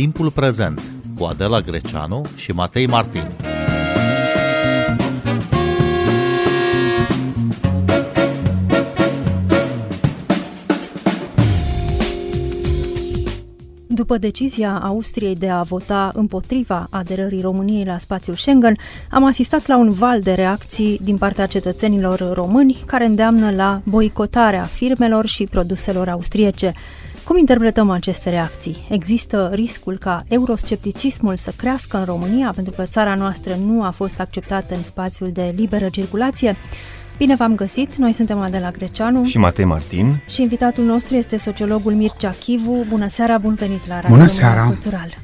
Timpul 0.00 0.30
prezent 0.30 0.82
cu 1.18 1.24
Adela 1.24 1.60
Greceanu 1.60 2.26
și 2.34 2.52
Matei 2.52 2.86
Martin. 2.86 3.22
După 13.86 14.18
decizia 14.18 14.78
Austriei 14.82 15.36
de 15.36 15.48
a 15.48 15.62
vota 15.62 16.10
împotriva 16.14 16.86
aderării 16.90 17.40
României 17.40 17.84
la 17.84 17.98
spațiul 17.98 18.36
Schengen, 18.36 18.76
am 19.10 19.24
asistat 19.24 19.66
la 19.66 19.76
un 19.76 19.90
val 19.90 20.20
de 20.20 20.32
reacții 20.32 21.00
din 21.02 21.16
partea 21.16 21.46
cetățenilor 21.46 22.32
români 22.32 22.76
care 22.86 23.04
îndeamnă 23.04 23.50
la 23.50 23.80
boicotarea 23.84 24.62
firmelor 24.62 25.26
și 25.26 25.44
produselor 25.44 26.08
austriece. 26.08 26.72
Cum 27.24 27.36
interpretăm 27.36 27.90
aceste 27.90 28.30
reacții? 28.30 28.86
Există 28.90 29.50
riscul 29.52 29.98
ca 29.98 30.22
euroscepticismul 30.28 31.36
să 31.36 31.52
crească 31.56 31.98
în 31.98 32.04
România 32.04 32.52
pentru 32.54 32.72
că 32.76 32.82
țara 32.82 33.14
noastră 33.14 33.54
nu 33.66 33.82
a 33.82 33.90
fost 33.90 34.20
acceptată 34.20 34.74
în 34.74 34.82
spațiul 34.82 35.30
de 35.32 35.52
liberă 35.56 35.88
circulație? 35.88 36.56
Bine 37.16 37.34
v-am 37.34 37.54
găsit! 37.54 37.96
Noi 37.96 38.12
suntem 38.12 38.38
Adela 38.38 38.70
Greceanu 38.70 39.24
și 39.24 39.38
Matei 39.38 39.64
Martin 39.64 40.22
și 40.28 40.42
invitatul 40.42 40.84
nostru 40.84 41.14
este 41.14 41.36
sociologul 41.36 41.92
Mircea 41.92 42.34
Chivu. 42.40 42.84
Bună 42.88 43.08
seara, 43.08 43.38
bun 43.38 43.54
venit 43.54 43.86
la 43.86 43.94
Radio 43.94 44.16
Bună 44.16 44.26
seara. 44.26 44.64
Cultural! 44.64 45.14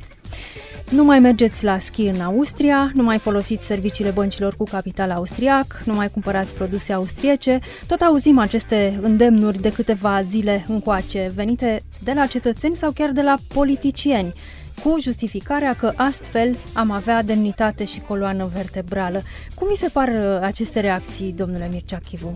Nu 0.91 1.05
mai 1.05 1.19
mergeți 1.19 1.65
la 1.65 1.79
schi 1.79 2.03
în 2.03 2.21
Austria, 2.21 2.91
nu 2.95 3.03
mai 3.03 3.19
folosiți 3.19 3.67
serviciile 3.67 4.11
băncilor 4.11 4.57
cu 4.57 4.65
capital 4.65 5.11
austriac, 5.11 5.83
nu 5.85 5.95
mai 5.95 6.11
cumpărați 6.11 6.55
produse 6.55 6.93
austriece. 6.93 7.59
Tot 7.87 8.01
auzim 8.01 8.39
aceste 8.39 8.99
îndemnuri 9.03 9.61
de 9.61 9.73
câteva 9.73 10.23
zile 10.23 10.65
încoace, 10.69 11.33
venite 11.35 11.83
de 12.03 12.13
la 12.15 12.27
cetățeni 12.27 12.77
sau 12.77 12.91
chiar 12.91 13.11
de 13.11 13.23
la 13.23 13.37
politicieni 13.49 14.35
cu 14.83 14.97
justificarea 15.01 15.75
că 15.75 15.93
astfel 15.97 16.57
am 16.73 16.91
avea 16.91 17.23
demnitate 17.23 17.85
și 17.85 18.01
coloană 18.01 18.51
vertebrală. 18.55 19.23
Cum 19.55 19.69
mi 19.71 19.77
se 19.77 19.89
par 19.89 20.09
uh, 20.09 20.39
aceste 20.43 20.81
reacții, 20.81 21.33
domnule 21.33 21.69
Mircea 21.73 21.99
Chivu? 22.09 22.33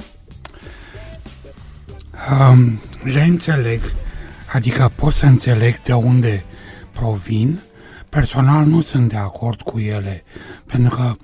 Um, 2.50 2.80
le 3.02 3.20
înțeleg, 3.20 3.80
adică 4.52 4.92
pot 4.94 5.12
să 5.12 5.26
înțeleg 5.26 5.82
de 5.82 5.92
unde 5.92 6.44
provin, 6.92 7.60
personal 8.10 8.64
nu 8.64 8.80
sunt 8.80 9.08
de 9.08 9.16
acord 9.16 9.60
cu 9.62 9.78
ele, 9.78 10.22
pentru 10.66 10.96
că 10.96 11.14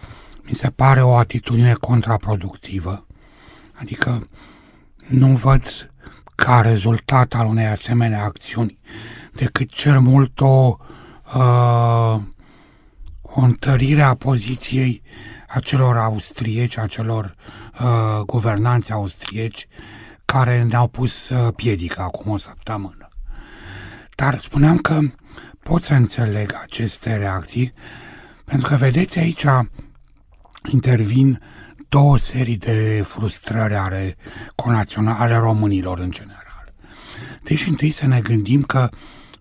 mi 0.42 0.54
se 0.54 0.70
pare 0.70 1.02
o 1.02 1.16
atitudine 1.16 1.72
contraproductivă. 1.72 3.06
Adică 3.72 4.28
nu 5.06 5.26
văd 5.26 5.90
ca 6.34 6.60
rezultat 6.60 7.34
al 7.34 7.46
unei 7.46 7.66
asemenea 7.66 8.24
acțiuni 8.24 8.78
decât 9.32 9.70
cel 9.70 10.00
mult 10.00 10.40
o 10.40 10.76
uh, 11.34 12.20
o 13.22 13.40
întărire 13.40 14.02
a 14.02 14.14
poziției 14.14 15.02
acelor 15.48 15.96
austrieci, 15.96 16.78
acelor 16.78 17.34
uh, 17.80 18.20
guvernanți 18.26 18.92
austrieci 18.92 19.66
care 20.24 20.62
ne-au 20.62 20.88
pus 20.88 21.28
uh, 21.28 21.48
piedică 21.56 22.00
acum 22.00 22.32
o 22.32 22.36
săptămână. 22.36 23.08
Dar 24.14 24.38
spuneam 24.38 24.76
că 24.76 25.00
pot 25.69 25.83
să 25.83 25.95
înțeleg 25.95 26.59
aceste 26.62 27.17
reacții, 27.17 27.72
pentru 28.45 28.69
că, 28.69 28.77
vedeți, 28.77 29.19
aici 29.19 29.45
intervin 30.72 31.41
două 31.89 32.19
serii 32.19 32.56
de 32.56 33.05
frustrări 33.09 33.75
ale, 33.75 34.17
ale 35.19 35.37
românilor 35.37 35.98
în 35.98 36.11
general. 36.11 36.75
Deci, 37.42 37.67
întâi 37.67 37.91
să 37.91 38.06
ne 38.06 38.20
gândim 38.20 38.62
că, 38.62 38.89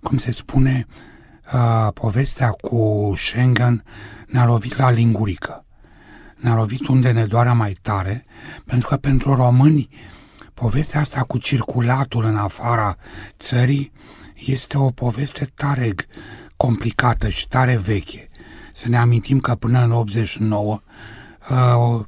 cum 0.02 0.18
se 0.18 0.32
spune, 0.32 0.86
uh, 0.90 1.16
uh, 1.54 1.88
povestea 1.94 2.50
cu 2.50 3.14
Schengen 3.16 3.84
ne-a 4.28 4.46
lovit 4.46 4.78
la 4.78 4.90
lingurică. 4.90 5.66
Ne-a 6.36 6.56
lovit 6.56 6.88
unde 6.88 7.12
ne 7.12 7.26
doarea 7.26 7.54
mai 7.54 7.78
tare, 7.82 8.26
pentru 8.66 8.88
că 8.88 8.98
pentru 8.98 9.36
români 9.36 9.90
povestea 10.54 11.00
asta 11.00 11.22
cu 11.22 11.38
circulatul 11.38 12.24
în 12.24 12.36
afara 12.36 12.98
țării 13.40 13.92
este 14.46 14.78
o 14.78 14.90
poveste 14.90 15.52
tare 15.56 15.94
complicată 16.58 17.30
și 17.30 17.48
tare 17.48 17.78
veche. 17.78 18.30
Să 18.74 18.90
ne 18.90 18.98
amintim 18.98 19.40
că 19.40 19.56
până 19.56 19.84
în 19.84 19.92
89 19.92 20.82
uh, 21.50 22.06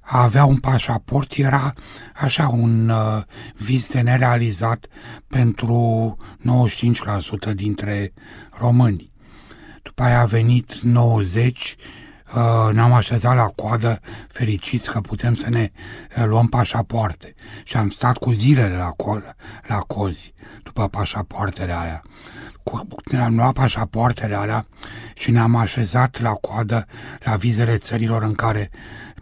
a 0.00 0.22
avea 0.22 0.44
un 0.44 0.58
pașaport 0.58 1.32
era 1.32 1.72
așa 2.14 2.48
un 2.48 2.88
uh, 2.88 3.22
vis 3.54 3.90
de 3.90 4.00
nerealizat 4.00 4.86
pentru 5.26 6.16
95% 7.50 7.54
dintre 7.54 8.12
români. 8.58 9.12
După 9.82 10.02
aia 10.02 10.20
a 10.20 10.24
venit 10.24 10.74
90, 10.80 11.76
uh, 11.78 11.99
ne-am 12.72 12.92
așezat 12.92 13.36
la 13.36 13.46
coadă 13.54 14.00
fericiți 14.28 14.90
că 14.90 15.00
putem 15.00 15.34
să 15.34 15.50
ne 15.50 15.70
uh, 16.16 16.24
luăm 16.26 16.46
pașapoarte 16.46 17.34
și 17.64 17.76
am 17.76 17.88
stat 17.88 18.16
cu 18.16 18.30
zilele 18.30 18.76
la, 18.76 18.92
co- 18.92 19.36
la 19.66 19.78
cozi 19.78 20.34
după 20.62 20.88
pașapoartele 20.88 21.72
aia. 21.72 22.02
Ne-am 23.10 23.36
luat 23.36 23.52
pașapoartele 23.52 24.34
alea 24.34 24.66
și 25.14 25.30
ne-am 25.30 25.56
așezat 25.56 26.20
la 26.20 26.30
coadă 26.30 26.86
la 27.24 27.36
vizele 27.36 27.76
țărilor 27.76 28.22
în 28.22 28.34
care 28.34 28.70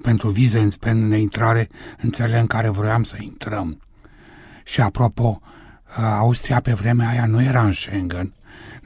pentru 0.02 0.28
vize 0.28 0.68
în 0.80 1.12
intrare 1.12 1.68
în 2.02 2.10
țările 2.10 2.38
în 2.38 2.46
care 2.46 2.68
vroiam 2.68 3.02
să 3.02 3.16
intrăm. 3.20 3.80
Și 4.64 4.80
apropo, 4.80 5.40
Austria 5.96 6.60
pe 6.60 6.72
vremea 6.72 7.08
aia 7.08 7.26
nu 7.26 7.42
era 7.42 7.62
în 7.62 7.72
Schengen. 7.72 8.32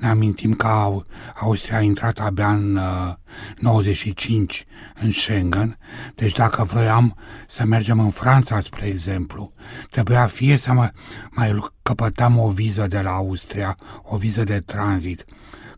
Ne 0.02 0.08
amintim 0.08 0.52
că 0.52 1.00
Austria 1.34 1.76
a 1.76 1.80
intrat 1.80 2.18
abia 2.18 2.50
în 2.50 2.76
uh, 2.76 3.14
95 3.58 4.64
în 5.02 5.12
Schengen, 5.12 5.78
deci 6.14 6.32
dacă 6.32 6.64
vroiam 6.64 7.16
să 7.46 7.64
mergem 7.64 8.00
în 8.00 8.10
Franța, 8.10 8.60
spre 8.60 8.86
exemplu, 8.86 9.52
trebuia 9.90 10.26
fie 10.26 10.56
să 10.56 10.72
mă, 10.72 10.90
mai 11.30 11.70
căpătăm 11.82 12.38
o 12.38 12.48
viză 12.48 12.86
de 12.86 13.00
la 13.00 13.10
Austria, 13.10 13.76
o 14.02 14.16
viză 14.16 14.44
de 14.44 14.58
tranzit, 14.58 15.24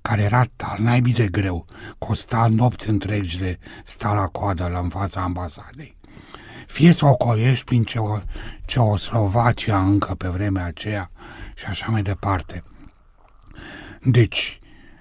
care 0.02 0.22
era 0.22 0.44
tal 0.56 0.76
naibii 0.78 1.14
de 1.14 1.28
greu, 1.28 1.66
costa 1.98 2.46
nopți 2.50 2.88
întregi 2.88 3.38
de 3.38 3.58
sta 3.84 4.12
la 4.12 4.26
coadă 4.26 4.68
la 4.72 4.78
în 4.78 4.88
fața 4.88 5.20
ambasadei. 5.20 5.96
Fie 6.66 6.92
să 6.92 7.06
o 7.06 7.14
coiești 7.14 7.64
prin 7.64 7.84
Ceoslovacia 8.66 9.80
încă 9.80 10.14
pe 10.14 10.28
vremea 10.28 10.64
aceea 10.64 11.10
și 11.54 11.64
așa 11.66 11.86
mai 11.90 12.02
departe. 12.02 12.64
Deci, 14.04 14.60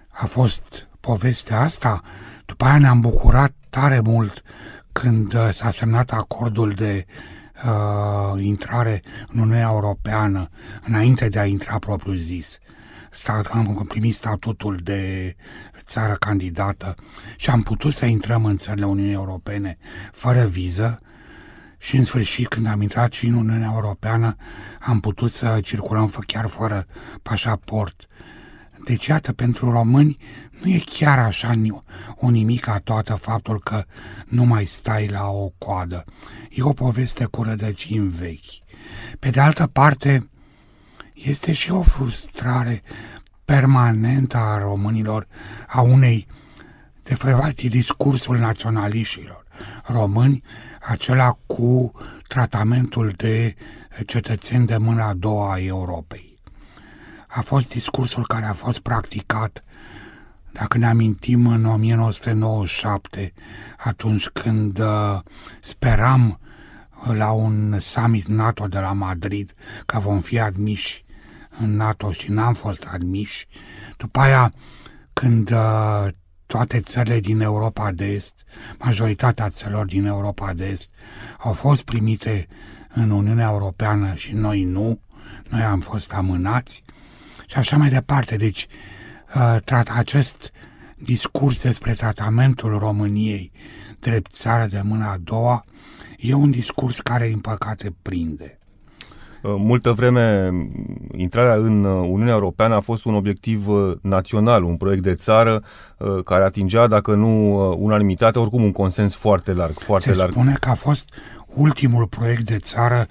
a 0.10 0.26
fost 0.26 0.88
povestea 1.00 1.60
asta. 1.60 2.02
După 2.46 2.66
aia 2.66 2.78
ne-am 2.78 3.00
bucurat 3.00 3.54
tare 3.70 4.00
mult 4.00 4.42
când 4.92 5.34
uh, 5.34 5.50
s-a 5.52 5.72
semnat 5.72 6.12
acordul 6.12 6.72
de 6.72 7.06
uh, 7.66 8.44
intrare 8.44 9.02
în 9.28 9.40
Uniunea 9.40 9.70
Europeană, 9.72 10.50
înainte 10.84 11.30
de 11.30 11.40
a 11.40 11.46
intra 11.46 11.80
propriu 11.80 12.14
zis 12.14 12.58
am 13.52 13.86
primit 13.88 14.16
statutul 14.16 14.76
de 14.84 15.36
țară 15.86 16.14
candidată 16.14 16.96
și 17.38 17.50
am 17.50 17.62
putut 17.62 17.94
să 17.94 18.06
intrăm 18.06 18.46
în 18.46 18.58
țările 18.58 18.86
Uniunii 18.86 19.14
Europene 19.14 19.78
fără 20.12 20.46
viză 20.46 21.00
și 21.78 21.96
în 21.96 22.04
sfârșit 22.04 22.48
când 22.48 22.68
am 22.68 22.82
intrat 22.82 23.12
și 23.12 23.26
în 23.26 23.34
Uniunea 23.34 23.72
Europeană 23.74 24.36
am 24.80 25.00
putut 25.00 25.32
să 25.32 25.60
circulăm 25.62 26.14
chiar 26.28 26.48
fără 26.48 26.86
pașaport. 27.22 28.06
Deci, 28.86 29.06
iată, 29.06 29.34
pentru 29.34 29.72
români 29.72 30.18
nu 30.62 30.72
e 30.72 30.82
chiar 30.86 31.20
așa 31.20 31.62
o 32.16 32.30
nimica 32.30 32.80
toată 32.80 33.16
faptul 33.16 33.60
că 33.60 33.84
nu 34.26 34.44
mai 34.44 34.66
stai 34.66 35.08
la 35.08 35.30
o 35.30 35.50
coadă. 35.58 36.04
E 36.50 36.64
o 36.64 36.74
poveste 36.74 37.26
cu 37.26 37.44
rădăcini 37.44 38.08
vechi. 38.08 38.64
Pe 39.20 39.30
de 39.30 39.40
altă 39.40 39.68
parte, 39.68 40.30
este 41.14 41.52
și 41.52 41.72
o 41.72 41.82
frustrare 41.82 42.82
permanentă 43.46 44.38
a 44.38 44.58
românilor, 44.58 45.28
a 45.68 45.82
unei, 45.82 46.28
de 47.04 47.16
fapt, 47.16 47.62
discursul 47.62 48.38
naționaliștilor 48.38 49.44
români, 49.84 50.44
acela 50.82 51.38
cu 51.46 51.92
tratamentul 52.28 53.14
de 53.16 53.56
cetățeni 54.06 54.66
de 54.66 54.78
mâna 54.78 55.08
a 55.08 55.14
doua 55.14 55.54
a 55.54 55.60
Europei. 55.60 56.33
A 57.36 57.42
fost 57.42 57.70
discursul 57.70 58.28
care 58.28 58.46
a 58.46 58.54
fost 58.54 58.80
practicat 58.80 59.64
dacă 60.52 60.78
ne 60.78 60.86
amintim 60.86 61.48
în 61.48 61.66
1997, 61.66 63.34
atunci 63.78 64.28
când 64.28 64.80
uh, 64.80 65.20
speram 65.62 66.40
la 67.12 67.32
un 67.32 67.80
summit 67.80 68.26
NATO 68.26 68.68
de 68.68 68.80
la 68.80 68.92
Madrid 68.92 69.54
că 69.86 70.00
vom 70.00 70.20
fi 70.20 70.40
admiși 70.40 71.06
în 71.60 71.76
NATO 71.76 72.12
și 72.12 72.32
n-am 72.32 72.54
fost 72.54 72.88
admiși. 72.92 73.48
După 73.98 74.20
aia, 74.20 74.54
când 75.14 75.52
uh, 75.52 76.08
toate 76.46 76.80
țările 76.80 77.20
din 77.20 77.42
Europa 77.42 77.92
de 77.92 78.06
Est, 78.06 78.44
majoritatea 78.80 79.50
țărilor 79.50 79.86
din 79.86 80.06
Europa 80.06 80.54
de 80.54 80.66
Est, 80.66 80.92
au 81.40 81.54
fost 81.54 81.84
primite 81.84 82.48
în 82.90 83.10
Uniunea 83.10 83.50
Europeană 83.50 84.14
și 84.14 84.34
noi 84.34 84.64
nu, 84.64 85.00
noi 85.50 85.62
am 85.62 85.80
fost 85.80 86.14
amânați 86.14 86.84
și 87.54 87.60
așa 87.60 87.78
mai 87.78 87.90
departe. 87.90 88.36
Deci, 88.36 88.68
uh, 89.36 89.58
trat, 89.66 89.90
acest 89.98 90.52
discurs 90.98 91.62
despre 91.62 91.94
tratamentul 91.94 92.78
României 92.78 93.52
drept 94.00 94.32
țară 94.32 94.68
de 94.70 94.82
mâna 94.84 95.12
a 95.12 95.18
doua 95.24 95.66
e 96.18 96.34
un 96.34 96.52
discurs 96.52 97.00
care, 97.00 97.28
din 97.28 97.40
păcate, 97.40 97.96
prinde. 98.02 98.58
Uh, 99.42 99.56
multă 99.58 99.92
vreme, 99.92 100.52
intrarea 101.16 101.54
în 101.54 101.84
uh, 101.84 102.08
Uniunea 102.10 102.34
Europeană 102.34 102.76
a 102.76 102.80
fost 102.80 103.06
un 103.06 103.14
obiectiv 103.14 103.68
uh, 103.68 103.96
național, 104.02 104.64
un 104.64 104.78
proiect 104.78 105.04
de 105.04 105.14
țară 105.14 105.64
care 106.26 106.44
atingea, 106.44 106.88
dacă 106.88 107.14
nu 107.14 107.56
unanimitate, 107.80 108.40
oricum 108.40 108.64
un 108.64 108.72
consens 108.72 109.16
foarte 109.16 109.54
larg. 109.54 109.78
Foarte 109.78 110.12
Se 110.12 110.18
larg. 110.18 110.32
spune 110.32 110.56
că 110.60 110.70
a 110.70 110.74
fost 110.74 111.14
ultimul 111.54 112.08
proiect 112.08 112.42
de 112.46 112.58
țară 112.58 113.08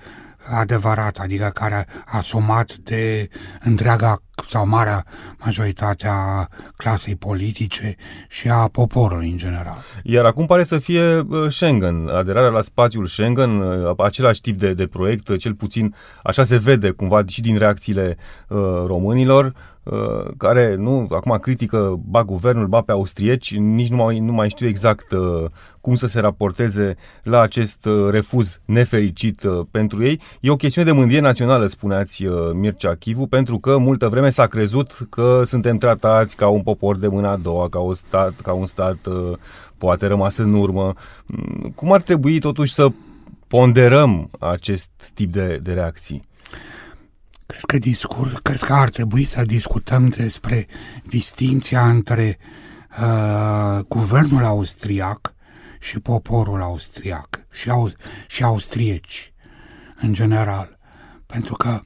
adevărat, 0.50 1.18
adică 1.18 1.50
care 1.54 1.86
a 2.06 2.16
asumat 2.16 2.76
de 2.76 3.28
întreaga 3.60 4.22
sau 4.48 4.66
marea 4.66 5.04
majoritate 5.38 6.06
a 6.06 6.46
clasei 6.76 7.16
politice 7.16 7.96
și 8.28 8.48
a 8.48 8.68
poporului 8.68 9.30
în 9.30 9.36
general. 9.36 9.78
Iar 10.02 10.24
acum 10.24 10.46
pare 10.46 10.64
să 10.64 10.78
fie 10.78 11.18
uh, 11.18 11.48
Schengen, 11.48 12.08
aderarea 12.08 12.48
la 12.48 12.60
spațiul 12.60 13.06
Schengen, 13.06 13.60
uh, 13.60 13.94
același 13.96 14.40
tip 14.40 14.58
de, 14.58 14.74
de 14.74 14.86
proiect, 14.86 15.28
uh, 15.28 15.38
cel 15.38 15.54
puțin 15.54 15.94
așa 16.22 16.42
se 16.42 16.56
vede 16.56 16.90
cumva 16.90 17.22
și 17.26 17.40
din 17.40 17.58
reacțiile 17.58 18.16
uh, 18.48 18.58
românilor. 18.86 19.54
Uh, 19.82 20.30
care 20.36 20.74
nu 20.74 21.06
acum 21.10 21.38
critică 21.38 22.00
ba 22.04 22.24
guvernul, 22.24 22.66
ba 22.66 22.80
pe 22.80 22.92
austrieci, 22.92 23.56
nici 23.56 23.88
nu 23.88 23.96
mai, 23.96 24.18
nu 24.18 24.32
mai 24.32 24.48
știu 24.48 24.66
exact 24.66 25.12
uh, 25.12 25.44
cum 25.80 25.94
să 25.94 26.06
se 26.06 26.20
raporteze 26.20 26.96
la 27.22 27.40
acest 27.40 27.84
uh, 27.84 28.08
refuz 28.10 28.60
nefericit 28.64 29.42
uh, 29.42 29.66
pentru 29.70 30.04
ei. 30.04 30.20
E 30.40 30.50
o 30.50 30.56
chestiune 30.56 30.90
de 30.90 30.96
mândrie 30.96 31.20
națională, 31.20 31.66
spuneați 31.66 32.24
uh, 32.24 32.34
Mircea 32.52 32.94
Chivu, 32.94 33.26
pentru 33.26 33.58
că 33.58 33.76
multă 33.76 34.08
vreme 34.08 34.30
s-a 34.30 34.46
crezut 34.46 35.06
că 35.10 35.42
suntem 35.44 35.76
tratați 35.78 36.36
ca 36.36 36.48
un 36.48 36.62
popor 36.62 36.98
de 36.98 37.08
mâna 37.08 37.30
a 37.30 37.36
doua, 37.36 37.68
ca, 37.68 37.78
o 37.78 37.92
stat, 37.92 38.40
ca 38.40 38.52
un 38.52 38.66
stat 38.66 39.06
uh, 39.06 39.32
poate 39.78 40.06
rămas 40.06 40.36
în 40.36 40.54
urmă. 40.54 40.92
Mm, 41.26 41.72
cum 41.74 41.92
ar 41.92 42.00
trebui 42.00 42.38
totuși 42.38 42.74
să 42.74 42.88
ponderăm 43.46 44.30
acest 44.38 44.90
tip 45.14 45.32
de, 45.32 45.58
de 45.62 45.72
reacții? 45.72 46.30
Cred 47.52 47.64
că, 47.64 47.78
discurs, 47.78 48.32
cred 48.42 48.58
că 48.62 48.72
ar 48.72 48.88
trebui 48.88 49.24
să 49.24 49.44
discutăm 49.44 50.08
despre 50.08 50.66
distinția 51.06 51.88
între 51.88 52.38
uh, 53.00 53.84
guvernul 53.88 54.44
austriac 54.44 55.34
și 55.80 56.00
poporul 56.00 56.62
austriac 56.62 57.28
și, 57.50 57.70
au, 57.70 57.90
și 58.26 58.42
austrieci 58.42 59.32
în 60.00 60.12
general. 60.12 60.78
Pentru 61.26 61.54
că 61.54 61.80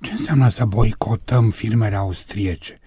ce 0.00 0.12
înseamnă 0.12 0.48
să 0.48 0.64
boicotăm 0.64 1.50
filmele 1.50 1.96
austriece? 1.96 2.78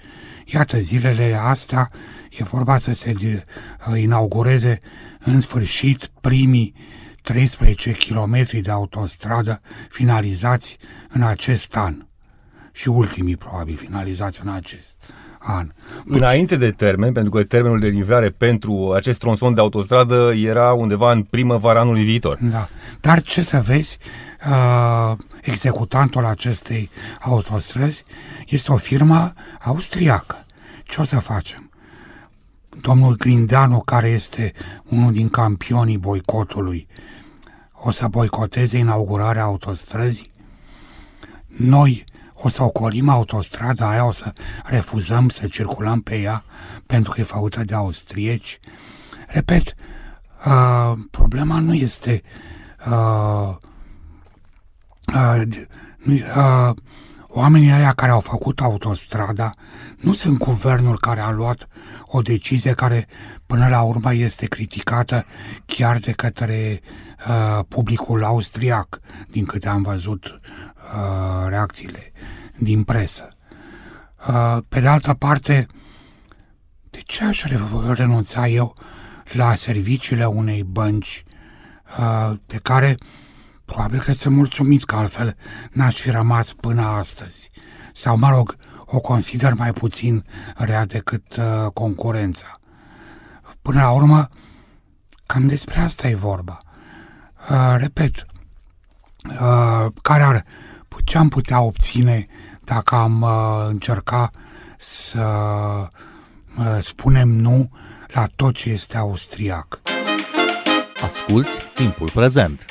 Iată, 0.46 0.78
zilele 0.78 1.40
astea 1.42 1.92
e 2.30 2.44
vorba 2.44 2.78
să 2.78 2.94
se 2.94 3.16
uh, 3.20 4.02
inaugureze 4.02 4.80
în 5.20 5.40
sfârșit 5.40 6.12
primii 6.22 6.74
13 7.22 7.92
km 7.92 8.62
de 8.62 8.72
autostradă 8.72 9.62
finalizați 9.90 10.78
în 11.10 11.22
acest 11.22 11.76
an 11.76 12.06
și 12.76 12.88
ultimii 12.88 13.38
probabil 13.38 13.76
finalizați 13.76 14.42
în 14.44 14.50
acest 14.50 15.14
an. 15.40 15.72
Deci... 16.06 16.18
Înainte 16.18 16.56
de 16.56 16.70
termen, 16.70 17.12
pentru 17.14 17.32
că 17.32 17.44
termenul 17.44 17.80
de 17.80 17.88
livrare 17.88 18.30
pentru 18.30 18.94
acest 18.96 19.20
tronson 19.20 19.54
de 19.54 19.60
autostradă 19.60 20.34
era 20.36 20.74
undeva 20.74 21.12
în 21.12 21.24
primăvara 21.24 21.80
anului 21.80 22.04
viitor. 22.04 22.38
Da. 22.42 22.68
Dar 23.02 23.22
ce 23.22 23.42
să 23.42 23.64
vezi, 23.66 23.98
uh, 24.50 25.18
executantul 25.42 26.26
acestei 26.26 26.90
autostrăzi 27.22 28.04
este 28.48 28.72
o 28.72 28.78
firmă 28.78 29.34
austriacă. 29.62 30.46
Ce 30.84 31.02
o 31.02 31.04
să 31.04 31.20
facem? 31.20 31.70
Domnul 32.82 33.16
Grindeanu, 33.16 33.80
care 33.80 34.08
este 34.08 34.54
unul 34.90 35.12
din 35.12 35.30
campionii 35.30 35.98
boicotului, 35.98 36.88
o 37.74 37.92
să 37.92 38.08
boicoteze 38.08 38.78
inaugurarea 38.78 39.44
autostrăzii? 39.44 40.32
Noi 41.48 42.06
o 42.36 42.50
să 42.50 42.64
ocolim 42.64 43.10
autostrada 43.10 43.90
aia, 43.90 44.06
o 44.06 44.12
să 44.12 44.34
refuzăm 44.64 45.30
să 45.30 45.48
circulăm 45.48 46.02
pe 46.02 46.20
ea 46.20 46.44
pentru 46.86 47.12
că 47.12 47.20
e 47.20 47.24
făcută 47.24 47.64
de 47.64 47.74
austrieci. 47.74 48.60
Repet, 49.28 49.76
uh, 50.46 50.94
problema 51.12 51.60
nu 51.60 51.74
este 51.74 52.22
uh, 52.90 53.56
uh, 55.14 55.42
uh, 56.08 56.76
oamenii 57.28 57.72
aia 57.72 57.94
care 57.94 58.12
au 58.12 58.20
făcut 58.20 58.62
autostrada 58.62 59.54
nu 59.98 60.14
sunt 60.14 60.38
guvernul 60.38 61.00
care 61.00 61.20
a 61.20 61.32
luat 61.32 61.68
o 62.06 62.22
decizie 62.22 62.74
care 62.74 63.08
până 63.46 63.68
la 63.68 63.82
urmă 63.82 64.14
este 64.14 64.46
criticată 64.46 65.26
chiar 65.66 65.98
de 65.98 66.12
către 66.12 66.82
uh, 67.28 67.60
publicul 67.68 68.24
austriac, 68.24 69.00
din 69.32 69.46
câte 69.46 69.68
am 69.68 69.82
văzut 69.82 70.40
uh, 70.94 71.48
reacțiile 71.48 72.12
din 72.58 72.84
presă. 72.84 73.38
Uh, 74.28 74.58
pe 74.70 74.80
de 74.80 74.88
altă 74.88 75.14
parte, 75.14 75.68
de 76.90 77.00
ce 77.06 77.26
aș 77.26 77.44
renunța 77.94 78.48
eu 78.48 78.76
la 79.32 79.56
serviciile 79.56 80.26
unei 80.26 80.64
bănci 80.64 81.24
uh, 82.00 82.34
pe 82.46 82.58
care 82.58 82.98
probabil 83.66 84.00
că 84.00 84.14
sunt 84.14 84.36
mulțumit 84.36 84.84
că 84.84 84.96
altfel 84.96 85.38
n-aș 85.72 85.96
fi 86.00 86.10
rămas 86.10 86.54
până 86.54 86.82
astăzi. 86.82 87.50
Sau, 87.94 88.18
mă 88.18 88.30
rog, 88.30 88.56
o 88.86 89.00
consider 89.00 89.54
mai 89.54 89.74
puțin 89.74 90.26
rea 90.56 90.86
decât 90.86 91.36
uh, 91.36 91.72
concurența. 91.74 92.60
Până 93.62 93.82
la 93.82 93.92
urmă, 93.92 94.30
cam 95.26 95.48
despre 95.48 95.80
asta 95.80 96.08
e 96.08 96.16
vorba. 96.16 96.60
Uh, 97.50 97.76
repet, 97.78 98.26
uh, 99.30 99.92
care 100.02 100.24
ar, 100.24 100.46
ce 101.06 101.18
am 101.18 101.30
putea 101.30 101.62
obține 101.62 102.28
dacă 102.64 102.96
am 102.96 103.22
uh, 103.22 103.66
încerca 103.70 104.32
să 104.78 105.26
uh, 106.58 106.78
spunem 106.82 107.30
nu 107.30 107.70
la 108.08 108.26
tot 108.36 108.54
ce 108.54 108.70
este 108.70 108.98
austriac. 108.98 109.82
Asculți 111.02 111.58
timpul 111.76 112.10
prezent! 112.14 112.66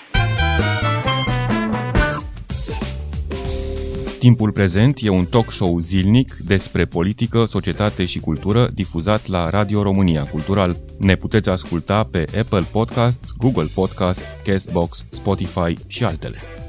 Timpul 4.19 4.53
prezent 4.53 4.99
e 5.03 5.09
un 5.09 5.25
talk 5.25 5.51
show 5.51 5.79
zilnic 5.79 6.35
despre 6.35 6.85
politică, 6.85 7.45
societate 7.45 8.05
și 8.05 8.21
cultură 8.21 8.69
difuzat 8.75 9.27
la 9.27 9.51
Radio 9.51 9.83
România 9.83 10.23
Cultural. 10.23 10.77
Ne 10.99 11.15
puteți 11.15 11.49
asculta 11.49 12.05
pe 12.05 12.25
Apple 12.39 12.67
Podcasts, 12.73 13.33
Google 13.37 13.69
Podcasts, 13.75 14.23
Castbox, 14.45 15.05
Spotify 15.09 15.75
și 15.87 16.05
altele. 16.05 16.64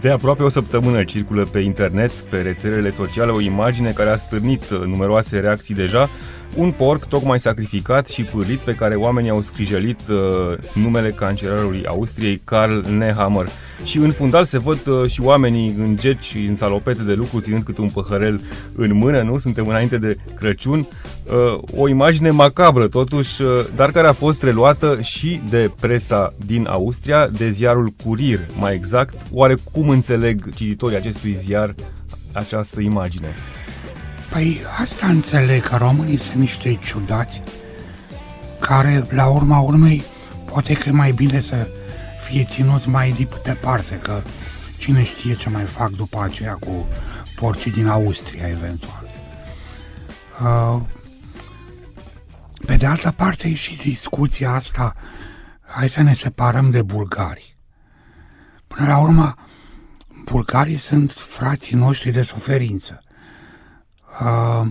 De 0.00 0.10
aproape 0.10 0.42
o 0.42 0.48
săptămână 0.48 1.04
circulă 1.04 1.44
pe 1.44 1.58
internet, 1.58 2.10
pe 2.10 2.36
rețelele 2.36 2.90
sociale, 2.90 3.30
o 3.30 3.40
imagine 3.40 3.90
care 3.90 4.10
a 4.10 4.16
stârnit 4.16 4.70
numeroase 4.70 5.38
reacții 5.38 5.74
deja, 5.74 6.10
un 6.56 6.70
porc 6.70 7.04
tocmai 7.04 7.40
sacrificat 7.40 8.08
și 8.08 8.22
pârlit 8.22 8.58
pe 8.58 8.74
care 8.74 8.94
oamenii 8.94 9.30
au 9.30 9.42
scrijelit 9.42 10.00
uh, 10.08 10.58
numele 10.74 11.10
cancerarului 11.10 11.86
Austriei, 11.86 12.40
Karl 12.44 12.78
Nehammer. 12.96 13.48
Și 13.84 13.98
în 13.98 14.10
fundal 14.10 14.44
se 14.44 14.58
văd 14.58 14.86
uh, 14.86 15.10
și 15.10 15.20
oamenii 15.20 15.74
în 15.78 15.96
geci, 15.96 16.34
în 16.48 16.56
salopete 16.56 17.02
de 17.02 17.12
lucru, 17.12 17.40
ținând 17.40 17.62
câte 17.62 17.80
un 17.80 17.88
păhărel 17.88 18.40
în 18.74 18.94
mână, 18.94 19.22
nu? 19.22 19.38
Suntem 19.38 19.68
înainte 19.68 19.98
de 19.98 20.16
Crăciun. 20.34 20.78
Uh, 20.78 21.58
o 21.76 21.88
imagine 21.88 22.30
macabră, 22.30 22.88
totuși, 22.88 23.42
uh, 23.42 23.48
dar 23.76 23.90
care 23.90 24.08
a 24.08 24.12
fost 24.12 24.42
reluată 24.42 24.98
și 25.00 25.40
de 25.48 25.72
presa 25.80 26.34
din 26.46 26.66
Austria, 26.66 27.26
de 27.26 27.50
ziarul 27.50 27.92
Curir, 28.04 28.40
mai 28.58 28.74
exact. 28.74 29.14
Oare 29.32 29.54
cum 29.72 29.88
înțeleg 29.88 30.54
cititorii 30.54 30.96
acestui 30.96 31.32
ziar 31.34 31.74
această 32.32 32.80
imagine? 32.80 33.34
Păi 34.30 34.60
asta 34.80 35.06
înțeleg, 35.06 35.62
că 35.62 35.76
românii 35.76 36.16
sunt 36.16 36.36
niște 36.36 36.74
ciudați 36.74 37.42
care, 38.60 39.06
la 39.10 39.26
urma 39.26 39.58
urmei, 39.58 40.04
poate 40.44 40.74
că 40.74 40.88
e 40.88 40.92
mai 40.92 41.12
bine 41.12 41.40
să 41.40 41.68
fie 42.18 42.44
ținuți 42.44 42.88
mai 42.88 43.28
departe, 43.42 43.94
că 43.94 44.22
cine 44.76 45.02
știe 45.02 45.34
ce 45.34 45.48
mai 45.48 45.64
fac 45.64 45.90
după 45.90 46.22
aceea 46.22 46.54
cu 46.54 46.86
porcii 47.34 47.70
din 47.70 47.86
Austria, 47.86 48.48
eventual. 48.48 49.08
Uh, 50.42 50.82
pe 52.66 52.76
de 52.76 52.86
altă 52.86 53.10
parte, 53.10 53.48
e 53.48 53.54
și 53.54 53.76
discuția 53.76 54.52
asta, 54.52 54.94
hai 55.66 55.88
să 55.88 56.02
ne 56.02 56.14
separăm 56.14 56.70
de 56.70 56.82
bulgari. 56.82 57.56
Până 58.66 58.86
la 58.86 58.98
urmă, 58.98 59.34
bulgarii 60.24 60.76
sunt 60.76 61.10
frații 61.10 61.76
noștri 61.76 62.10
de 62.10 62.22
suferință 62.22 63.02
uh, 64.20 64.66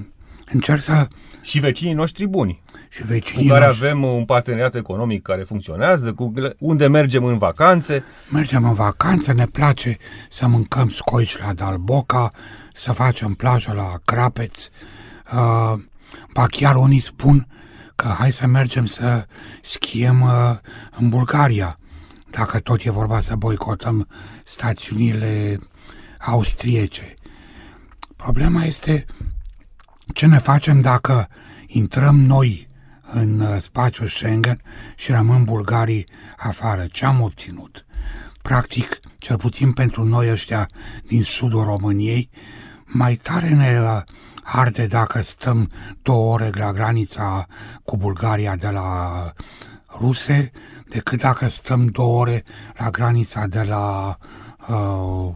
încerc 0.51 0.81
să... 0.81 1.07
Și 1.41 1.59
vecinii 1.59 1.93
noștri 1.93 2.27
buni. 2.27 2.61
Și 2.89 3.03
vecinii 3.03 3.47
cu 3.47 3.53
care 3.53 3.65
noștri. 3.65 3.85
avem 3.85 4.03
un 4.03 4.25
parteneriat 4.25 4.75
economic 4.75 5.21
care 5.21 5.43
funcționează, 5.43 6.13
cu 6.13 6.33
unde 6.59 6.87
mergem 6.87 7.23
în 7.23 7.37
vacanțe. 7.37 8.03
Mergem 8.29 8.63
în 8.63 8.73
vacanță, 8.73 9.33
ne 9.33 9.45
place 9.45 9.97
să 10.29 10.47
mâncăm 10.47 10.89
scoici 10.89 11.37
la 11.37 11.53
Dalboca, 11.53 12.31
să 12.73 12.91
facem 12.91 13.33
plajă 13.33 13.73
la 13.73 13.93
Crapeț. 14.05 14.67
Uh, 15.33 15.79
ba 16.33 16.45
chiar 16.45 16.75
unii 16.75 16.99
spun 16.99 17.47
că 17.95 18.07
hai 18.07 18.31
să 18.31 18.47
mergem 18.47 18.85
să 18.85 19.25
schiem 19.61 20.21
uh, 20.21 20.57
în 20.99 21.09
Bulgaria, 21.09 21.79
dacă 22.29 22.59
tot 22.59 22.83
e 22.83 22.91
vorba 22.91 23.19
să 23.19 23.35
boicotăm 23.35 24.07
stațiunile 24.43 25.59
austriece. 26.19 27.13
Problema 28.17 28.63
este 28.63 29.05
ce 30.13 30.25
ne 30.25 30.37
facem 30.37 30.81
dacă 30.81 31.27
intrăm 31.67 32.19
noi 32.19 32.69
în 33.11 33.39
uh, 33.39 33.57
spațiul 33.59 34.07
Schengen 34.07 34.61
și 34.95 35.11
rămân 35.11 35.43
bulgarii 35.43 36.07
afară. 36.37 36.87
Ce 36.91 37.05
am 37.05 37.21
obținut? 37.21 37.85
Practic, 38.41 38.99
cel 39.17 39.37
puțin 39.37 39.71
pentru 39.71 40.03
noi 40.03 40.31
ăștia 40.31 40.69
din 41.07 41.23
sudul 41.23 41.63
României, 41.63 42.29
mai 42.85 43.15
tare 43.15 43.49
ne 43.49 43.79
uh, 43.81 44.01
arde 44.43 44.87
dacă 44.87 45.21
stăm 45.21 45.69
două 46.01 46.33
ore 46.33 46.49
la 46.53 46.71
granița 46.71 47.47
cu 47.83 47.97
Bulgaria 47.97 48.55
de 48.55 48.69
la 48.69 49.33
ruse, 49.99 50.51
decât 50.89 51.19
dacă 51.19 51.47
stăm 51.47 51.85
două 51.85 52.19
ore 52.19 52.43
la 52.77 52.89
granița 52.89 53.47
de 53.47 53.61
la, 53.61 54.17
uh, 54.67 55.33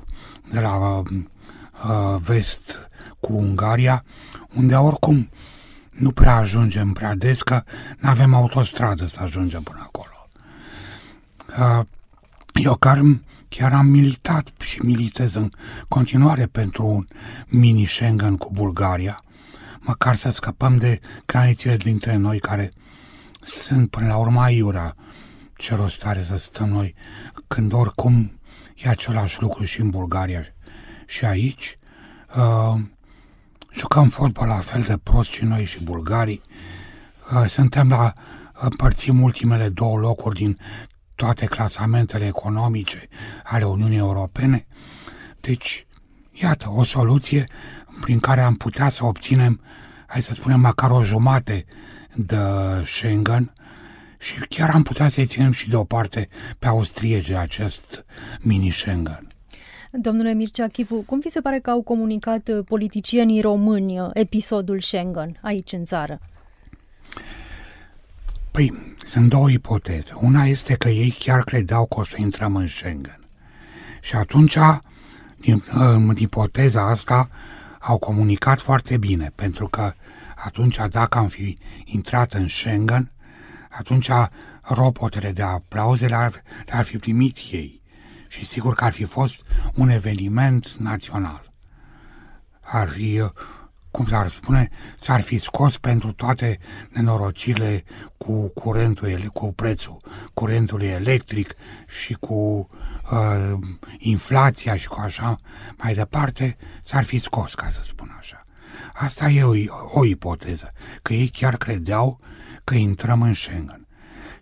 de 0.52 0.60
la 0.60 1.04
vest 2.18 2.80
cu 3.20 3.34
Ungaria, 3.34 4.04
unde 4.56 4.76
oricum 4.76 5.30
nu 5.92 6.12
prea 6.12 6.36
ajungem 6.36 6.94
prea 6.94 7.16
des, 7.16 7.42
că 7.42 7.64
nu 7.98 8.10
avem 8.10 8.34
autostradă 8.34 9.06
să 9.06 9.20
ajungem 9.22 9.62
până 9.62 9.80
acolo. 9.82 10.28
Eu 12.54 12.76
chiar, 12.76 13.02
chiar 13.50 13.74
am 13.74 13.86
militat 13.86 14.52
și 14.60 14.86
militez 14.86 15.34
în 15.34 15.52
continuare 15.88 16.46
pentru 16.46 16.86
un 16.86 17.08
mini 17.48 17.86
Schengen 17.86 18.38
cu 18.38 18.50
Bulgaria, 18.54 19.24
măcar 19.80 20.16
să 20.16 20.32
scăpăm 20.32 20.78
de 20.78 21.00
granițele 21.26 21.76
dintre 21.76 22.16
noi 22.16 22.40
care 22.40 22.72
sunt 23.42 23.90
până 23.90 24.08
la 24.08 24.18
urmă 24.18 24.42
aiura 24.42 24.96
ce 25.56 25.76
rost 25.76 26.06
are 26.06 26.24
să 26.24 26.38
stăm 26.38 26.70
noi 26.70 26.96
când 27.48 27.74
oricum 27.74 28.40
e 28.76 28.90
același 28.90 29.42
lucru 29.42 29.64
și 29.64 29.82
în 29.82 29.90
Bulgaria 29.90 30.42
și 31.12 31.26
aici. 31.26 31.78
Uh, 32.36 32.80
Jucăm 33.74 34.10
fotbal 34.10 34.48
la 34.48 34.60
fel 34.60 34.82
de 34.82 34.98
prost 35.04 35.30
și 35.30 35.44
noi 35.44 35.66
și 35.66 35.84
bulgarii. 35.84 36.42
Uh, 37.34 37.46
suntem 37.48 37.90
la 37.90 38.14
împărțim 38.54 39.22
ultimele 39.22 39.70
două 39.70 39.98
locuri 39.98 40.36
din 40.36 40.58
toate 41.16 41.46
clasamentele 41.46 42.26
economice 42.26 43.08
ale 43.44 43.64
Uniunii 43.64 43.98
Europene. 43.98 44.68
Deci, 45.40 45.88
iată, 46.32 46.70
o 46.70 46.84
soluție 46.84 47.48
prin 48.02 48.20
care 48.20 48.42
am 48.42 48.56
putea 48.56 48.90
să 48.90 49.06
obținem, 49.06 49.62
hai 50.08 50.22
să 50.22 50.34
spunem, 50.34 50.60
măcar 50.60 50.90
o 50.90 51.04
jumate 51.04 51.66
de 52.16 52.38
Schengen 52.84 53.54
și 54.20 54.40
chiar 54.40 54.70
am 54.70 54.84
putea 54.84 55.10
să-i 55.10 55.26
ținem 55.26 55.52
și 55.52 55.70
deoparte 55.70 56.28
pe 56.60 56.68
austriece 56.68 57.36
acest 57.36 58.06
mini-Schengen. 58.40 59.31
Domnule 59.94 60.34
Mircea 60.34 60.68
Chivu, 60.68 60.96
cum 60.96 61.20
vi 61.20 61.30
se 61.30 61.42
pare 61.42 61.60
că 61.60 61.70
au 61.70 61.82
comunicat 61.82 62.48
uh, 62.48 62.66
politicienii 62.66 63.42
români 63.42 64.00
uh, 64.00 64.10
episodul 64.14 64.80
Schengen 64.80 65.40
aici 65.42 65.72
în 65.72 65.86
țară? 65.86 66.20
Păi, 68.52 68.74
sunt 69.06 69.30
două 69.30 69.50
ipoteze. 69.50 70.14
Una 70.22 70.44
este 70.44 70.74
că 70.74 70.90
ei 70.90 71.16
chiar 71.20 71.44
credeau 71.44 71.86
că 71.86 72.00
o 72.00 72.04
să 72.04 72.16
intrăm 72.20 72.56
în 72.56 72.68
Schengen. 72.68 73.20
Și 74.02 74.16
atunci, 74.16 74.58
din, 75.38 75.64
în 75.74 76.16
ipoteza 76.18 76.90
asta, 76.90 77.30
au 77.80 77.98
comunicat 77.98 78.60
foarte 78.60 78.98
bine, 78.98 79.32
pentru 79.36 79.68
că 79.68 79.94
atunci, 80.36 80.78
dacă 80.90 81.18
am 81.18 81.28
fi 81.28 81.58
intrat 81.86 82.34
în 82.34 82.48
Schengen, 82.48 83.10
atunci 83.70 84.10
robotele 84.62 85.32
de 85.32 85.42
aplauze 85.42 86.08
le-ar, 86.08 86.44
le-ar 86.66 86.86
fi 86.86 86.98
primit 86.98 87.38
ei 87.52 87.81
și 88.32 88.46
sigur 88.46 88.74
că 88.74 88.84
ar 88.84 88.92
fi 88.92 89.04
fost 89.04 89.44
un 89.76 89.90
eveniment 89.90 90.76
național. 90.78 91.54
Ar 92.62 92.88
fi, 92.88 93.24
cum 93.92 94.08
s-ar 94.08 94.28
spune, 94.28 94.70
s-ar 95.00 95.22
fi 95.22 95.38
scos 95.38 95.78
pentru 95.78 96.12
toate 96.12 96.60
nenorocirile 96.90 97.84
cu 98.18 98.48
curentul, 98.48 99.30
cu 99.34 99.54
prețul 99.54 99.98
curentului 100.34 100.88
electric 100.88 101.54
și 101.88 102.14
cu 102.14 102.70
uh, 103.12 103.54
inflația 103.98 104.76
și 104.76 104.88
cu 104.88 105.00
așa 105.00 105.40
mai 105.78 105.94
departe, 105.94 106.58
s-ar 106.84 107.04
fi 107.04 107.20
scos, 107.20 107.54
ca 107.54 107.70
să 107.70 107.82
spun 107.84 108.16
așa. 108.20 108.46
Asta 108.94 109.30
e 109.30 109.44
o, 109.44 109.54
o 110.00 110.06
ipoteză, 110.06 110.72
că 111.02 111.14
ei 111.14 111.28
chiar 111.28 111.58
credeau 111.58 112.20
că 112.64 112.76
intrăm 112.76 113.22
în 113.22 113.34
Schengen. 113.34 113.88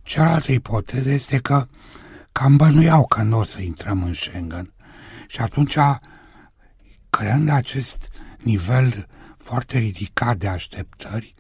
Cealaltă 0.02 0.52
ipoteză 0.52 1.10
este 1.10 1.38
că 1.38 1.68
cam 2.40 2.56
bănuiau 2.56 3.06
că 3.06 3.22
nu 3.22 3.38
o 3.38 3.44
să 3.44 3.62
intrăm 3.62 4.04
în 4.04 4.14
Schengen. 4.14 4.74
Și 5.28 5.42
atunci, 5.42 5.78
creând 7.10 7.50
acest 7.50 8.10
nivel 8.38 9.08
foarte 9.38 9.78
ridicat 9.78 10.38
de 10.38 10.48
așteptări, 10.48 11.32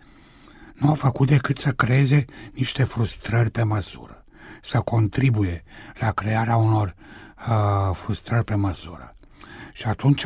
nu 0.74 0.88
au 0.88 0.94
făcut 0.96 1.27
decât 1.27 1.58
să 1.58 1.72
creeze 1.72 2.25
niște 2.53 2.84
frustrări 2.84 3.50
pe 3.50 3.63
măsură, 3.63 4.25
să 4.62 4.79
contribuie 4.79 5.63
la 6.00 6.12
crearea 6.12 6.56
unor 6.56 6.96
uh, 7.48 7.96
frustrări 7.96 8.44
pe 8.44 8.56
măsură. 8.56 9.13
Și 9.74 9.88
atunci 9.88 10.25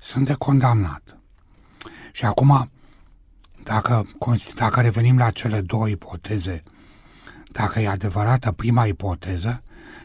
sunt 0.00 0.26
de 0.26 0.34
condamnat. 0.34 1.18
Și 2.12 2.24
acum, 2.24 2.70
dacă, 3.62 4.06
dacă 4.54 4.80
revenim 4.80 5.18
la 5.18 5.30
cele 5.30 5.60
două 5.60 5.88
ipoteze, 5.88 6.62
dacă 7.52 7.80
e 7.80 7.88
adevărată 7.88 8.52
prima 8.52 8.86
ipoteză, 8.86 9.62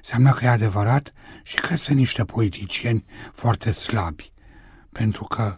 Înseamnă 0.09 0.33
că 0.33 0.45
e 0.45 0.49
adevărat 0.49 1.11
și 1.43 1.55
că 1.55 1.75
sunt 1.75 1.97
niște 1.97 2.23
politicieni 2.23 3.05
foarte 3.33 3.71
slabi. 3.71 4.31
Pentru 4.91 5.23
că, 5.23 5.57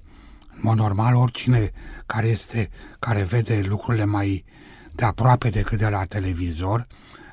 în 0.54 0.60
mod 0.62 0.78
normal, 0.78 1.16
oricine 1.16 1.72
care 2.06 2.28
este, 2.28 2.70
care 3.00 3.24
vede 3.24 3.62
lucrurile 3.66 4.06
mai 4.06 4.46
de 4.92 5.06
aproape 5.06 5.50
decât 5.50 5.78
de 5.78 5.88
la 5.88 6.06
televizor, 6.06 6.86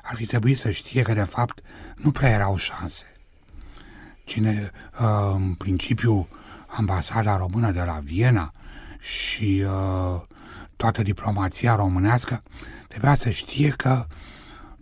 ar 0.03 0.15
fi 0.15 0.25
trebuit 0.25 0.57
să 0.57 0.71
știe 0.71 1.01
că, 1.01 1.13
de 1.13 1.23
fapt, 1.23 1.59
nu 1.95 2.11
prea 2.11 2.29
erau 2.29 2.55
șanse. 2.55 3.05
Cine, 4.23 4.71
uh, 4.99 5.33
în 5.35 5.53
principiu, 5.53 6.27
ambasada 6.67 7.37
română 7.37 7.71
de 7.71 7.81
la 7.81 7.99
Viena 8.03 8.51
și 8.99 9.63
uh, 9.65 10.21
toată 10.75 11.01
diplomația 11.01 11.75
românească, 11.75 12.43
trebuia 12.87 13.15
să 13.15 13.29
știe 13.29 13.69
că 13.69 14.05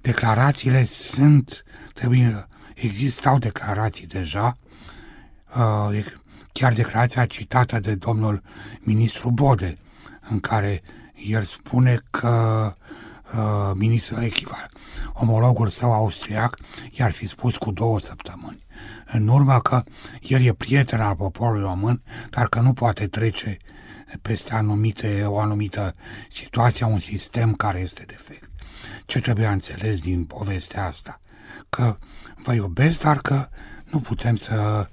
declarațiile 0.01 0.83
sunt 0.83 1.63
trebuie, 1.95 2.47
existau 2.75 3.37
declarații 3.37 4.07
deja, 4.07 4.57
uh, 5.57 6.05
chiar 6.51 6.73
declarația 6.73 7.25
citată 7.25 7.79
de 7.79 7.95
domnul 7.95 8.41
ministru 8.79 9.31
Bode, 9.31 9.77
în 10.29 10.39
care 10.39 10.81
el 11.27 11.43
spune 11.43 12.01
că 12.09 12.73
uh, 13.35 13.71
ministrul 13.73 14.23
echival, 14.23 14.69
omologul 15.13 15.67
său 15.67 15.93
austriac 15.93 16.57
i-ar 16.91 17.11
fi 17.11 17.27
spus 17.27 17.57
cu 17.57 17.71
două 17.71 17.99
săptămâni. 17.99 18.65
În 19.05 19.27
urmă 19.27 19.59
că 19.59 19.83
el 20.21 20.41
e 20.41 20.53
prieten 20.53 21.01
al 21.01 21.15
poporului 21.15 21.61
român, 21.61 22.01
dar 22.29 22.47
că 22.47 22.59
nu 22.59 22.73
poate 22.73 23.07
trece 23.07 23.57
peste 24.21 24.53
anumite, 24.53 25.23
o 25.25 25.39
anumită 25.39 25.93
situație, 26.29 26.85
un 26.85 26.99
sistem 26.99 27.53
care 27.53 27.79
este 27.79 28.03
defect. 28.07 28.49
Ce 29.05 29.19
trebuie 29.19 29.47
înțeles 29.47 29.99
din 29.99 30.23
povestea 30.23 30.85
asta? 30.85 31.19
Că 31.75 31.97
vă 32.43 32.53
iubesc, 32.53 33.03
dar 33.03 33.17
că 33.17 33.47
nu 33.91 33.99
putem 33.99 34.35
să 34.35 34.87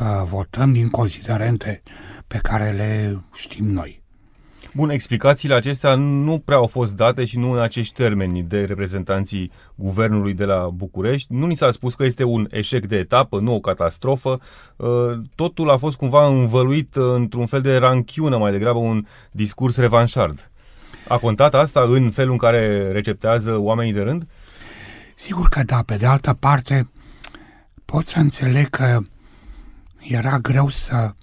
uh, 0.00 0.22
votăm 0.24 0.72
din 0.72 0.88
considerente 0.88 1.82
pe 2.26 2.38
care 2.42 2.70
le 2.70 3.22
știm 3.34 3.66
noi. 3.66 4.02
Bun, 4.74 4.90
explicațiile 4.90 5.54
acestea 5.54 5.94
nu 5.94 6.38
prea 6.38 6.56
au 6.56 6.66
fost 6.66 6.96
date 6.96 7.24
și 7.24 7.38
nu 7.38 7.50
în 7.50 7.58
acești 7.58 7.94
termeni 7.94 8.42
de 8.42 8.64
reprezentanții 8.64 9.50
guvernului 9.74 10.34
de 10.34 10.44
la 10.44 10.68
București. 10.74 11.32
Nu 11.32 11.46
ni 11.46 11.56
s-a 11.56 11.70
spus 11.70 11.94
că 11.94 12.04
este 12.04 12.24
un 12.24 12.46
eșec 12.50 12.86
de 12.86 12.96
etapă, 12.96 13.38
nu 13.38 13.54
o 13.54 13.60
catastrofă. 13.60 14.40
Uh, 14.76 14.88
totul 15.34 15.70
a 15.70 15.76
fost 15.76 15.96
cumva 15.96 16.26
învăluit 16.26 16.94
într-un 16.94 17.46
fel 17.46 17.60
de 17.60 17.76
ranchiună, 17.76 18.38
mai 18.38 18.52
degrabă 18.52 18.78
un 18.78 19.06
discurs 19.30 19.76
revanșard. 19.76 20.50
A 21.08 21.18
contat 21.18 21.54
asta 21.54 21.80
în 21.80 22.10
felul 22.10 22.32
în 22.32 22.38
care 22.38 22.92
receptează 22.92 23.56
oamenii 23.56 23.92
de 23.92 24.00
rând? 24.00 24.26
Sigur 25.22 25.48
că 25.48 25.62
da, 25.62 25.82
pe 25.82 25.96
de 25.96 26.06
altă 26.06 26.32
parte 26.32 26.90
pot 27.84 28.06
să 28.06 28.18
înțeleg 28.18 28.70
că 28.70 29.00
era 29.98 30.38
greu 30.38 30.68
să 30.68 31.14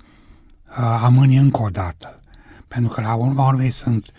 uh, 0.70 0.76
amâni 0.78 1.38
încă 1.38 1.62
o 1.62 1.70
dată. 1.70 2.20
Pentru 2.68 2.94
că 2.94 3.02
la 3.02 3.14
urma 3.14 3.48
urmei 3.48 3.70
sunt, 3.70 4.12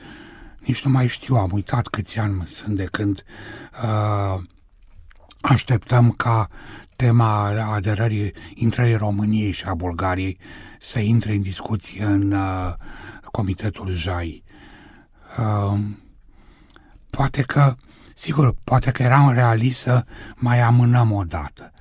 nici 0.59 0.85
nu 0.85 0.91
mai 0.91 1.07
știu, 1.07 1.37
am 1.37 1.51
uitat 1.53 1.87
câți 1.87 2.19
ani 2.19 2.47
sunt 2.47 2.77
de 2.77 2.85
când 2.85 3.25
uh, 3.83 4.43
așteptăm 5.41 6.11
ca 6.11 6.49
tema 6.97 7.45
aderării 7.75 8.33
intrării 8.55 8.97
României 8.97 9.51
și 9.51 9.65
a 9.65 9.75
Bulgariei 9.75 10.39
să 10.81 10.99
intre 10.99 11.33
în 11.33 11.43
discuție 11.43 12.05
în 12.05 12.33
uh, 12.33 12.75
Comitetul 13.25 13.89
JAI. 13.89 14.45
Uh, 15.39 15.81
poate 17.11 17.43
că, 17.43 17.77
sigur, 18.21 18.55
poate 18.65 18.91
că 18.91 19.03
eram 19.03 19.33
realist 19.33 19.81
să 19.81 20.05
mai 20.35 20.61
amânăm 20.61 21.12
o 21.12 21.25
dată, 21.25 21.73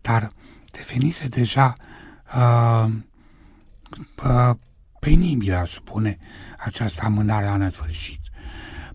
dar 0.00 0.32
devenise 0.70 1.28
deja 1.28 1.76
uh, 2.36 2.92
uh, 4.24 4.50
penibil, 5.00 5.54
aș 5.54 5.72
spune, 5.72 6.18
această 6.58 7.04
amânare 7.04 7.44
la 7.44 7.56
nesfârșit. 7.56 8.20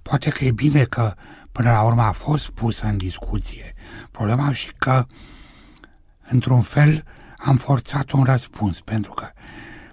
Poate 0.02 0.30
că 0.30 0.46
e 0.46 0.52
bine 0.52 0.84
că 0.84 1.14
până 1.52 1.72
la 1.72 1.82
urmă 1.82 2.02
a 2.02 2.12
fost 2.12 2.50
pusă 2.50 2.86
în 2.86 2.98
discuție 2.98 3.74
problema 4.12 4.54
și 4.54 4.72
că, 4.78 5.06
într-un 6.28 6.62
fel, 6.62 7.04
am 7.38 7.56
forțat 7.56 8.12
un 8.12 8.24
răspuns, 8.24 8.82
pentru 8.82 9.12
că 9.12 9.30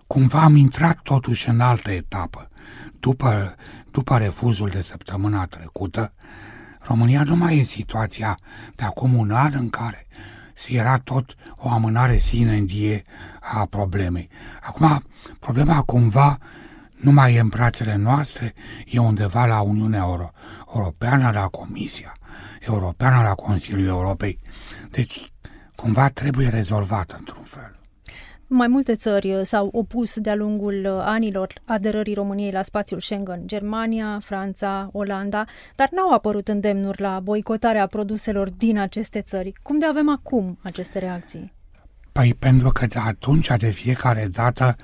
cumva 0.06 0.42
am 0.42 0.56
intrat 0.56 1.00
totuși 1.02 1.48
în 1.48 1.60
altă 1.60 1.90
etapă. 1.90 2.48
După, 3.00 3.54
după 3.90 4.18
refuzul 4.18 4.68
de 4.68 4.80
săptămâna 4.80 5.46
trecută, 5.46 6.12
România 6.82 7.22
nu 7.22 7.36
mai 7.36 7.56
e 7.56 7.58
în 7.58 7.64
situația 7.64 8.38
de 8.74 8.84
acum 8.84 9.14
un 9.14 9.30
an 9.30 9.52
în 9.54 9.70
care 9.70 10.06
era 10.68 10.98
tot 10.98 11.34
o 11.56 11.68
amânare 11.70 12.18
sine 12.18 12.56
în 12.56 12.66
die 12.66 13.02
a 13.40 13.66
problemei. 13.66 14.28
Acum, 14.62 15.04
problema 15.38 15.82
cumva 15.82 16.38
nu 16.96 17.12
mai 17.12 17.34
e 17.34 17.40
în 17.40 17.48
brațele 17.48 17.94
noastre, 17.96 18.54
e 18.86 18.98
undeva 18.98 19.46
la 19.46 19.60
Uniunea 19.60 20.00
Euro- 20.00 20.32
Europeană, 20.74 21.30
la 21.34 21.48
Comisia 21.48 22.12
Europeană, 22.60 23.22
la 23.22 23.34
Consiliul 23.34 23.88
Europei. 23.88 24.38
Deci, 24.90 25.32
cumva 25.74 26.08
trebuie 26.08 26.48
rezolvat 26.48 27.14
într-un 27.18 27.42
fel. 27.42 27.81
Mai 28.54 28.68
multe 28.68 28.94
țări 28.94 29.34
uh, 29.34 29.40
s-au 29.44 29.68
opus 29.72 30.18
de-a 30.18 30.34
lungul 30.34 30.84
uh, 30.84 31.02
anilor 31.04 31.52
aderării 31.64 32.14
României 32.14 32.52
la 32.52 32.62
spațiul 32.62 33.00
Schengen, 33.00 33.42
Germania, 33.46 34.18
Franța, 34.22 34.88
Olanda, 34.92 35.44
dar 35.76 35.88
n-au 35.90 36.12
apărut 36.12 36.48
îndemnuri 36.48 37.00
la 37.00 37.20
boicotarea 37.20 37.86
produselor 37.86 38.50
din 38.50 38.78
aceste 38.78 39.20
țări. 39.20 39.52
Cum 39.62 39.78
de 39.78 39.86
avem 39.86 40.10
acum 40.10 40.58
aceste 40.62 40.98
reacții? 40.98 41.52
Păi 42.12 42.34
pentru 42.34 42.68
că 42.68 42.86
de 42.86 42.98
atunci, 42.98 43.48
de 43.56 43.70
fiecare 43.70 44.28
dată, 44.30 44.76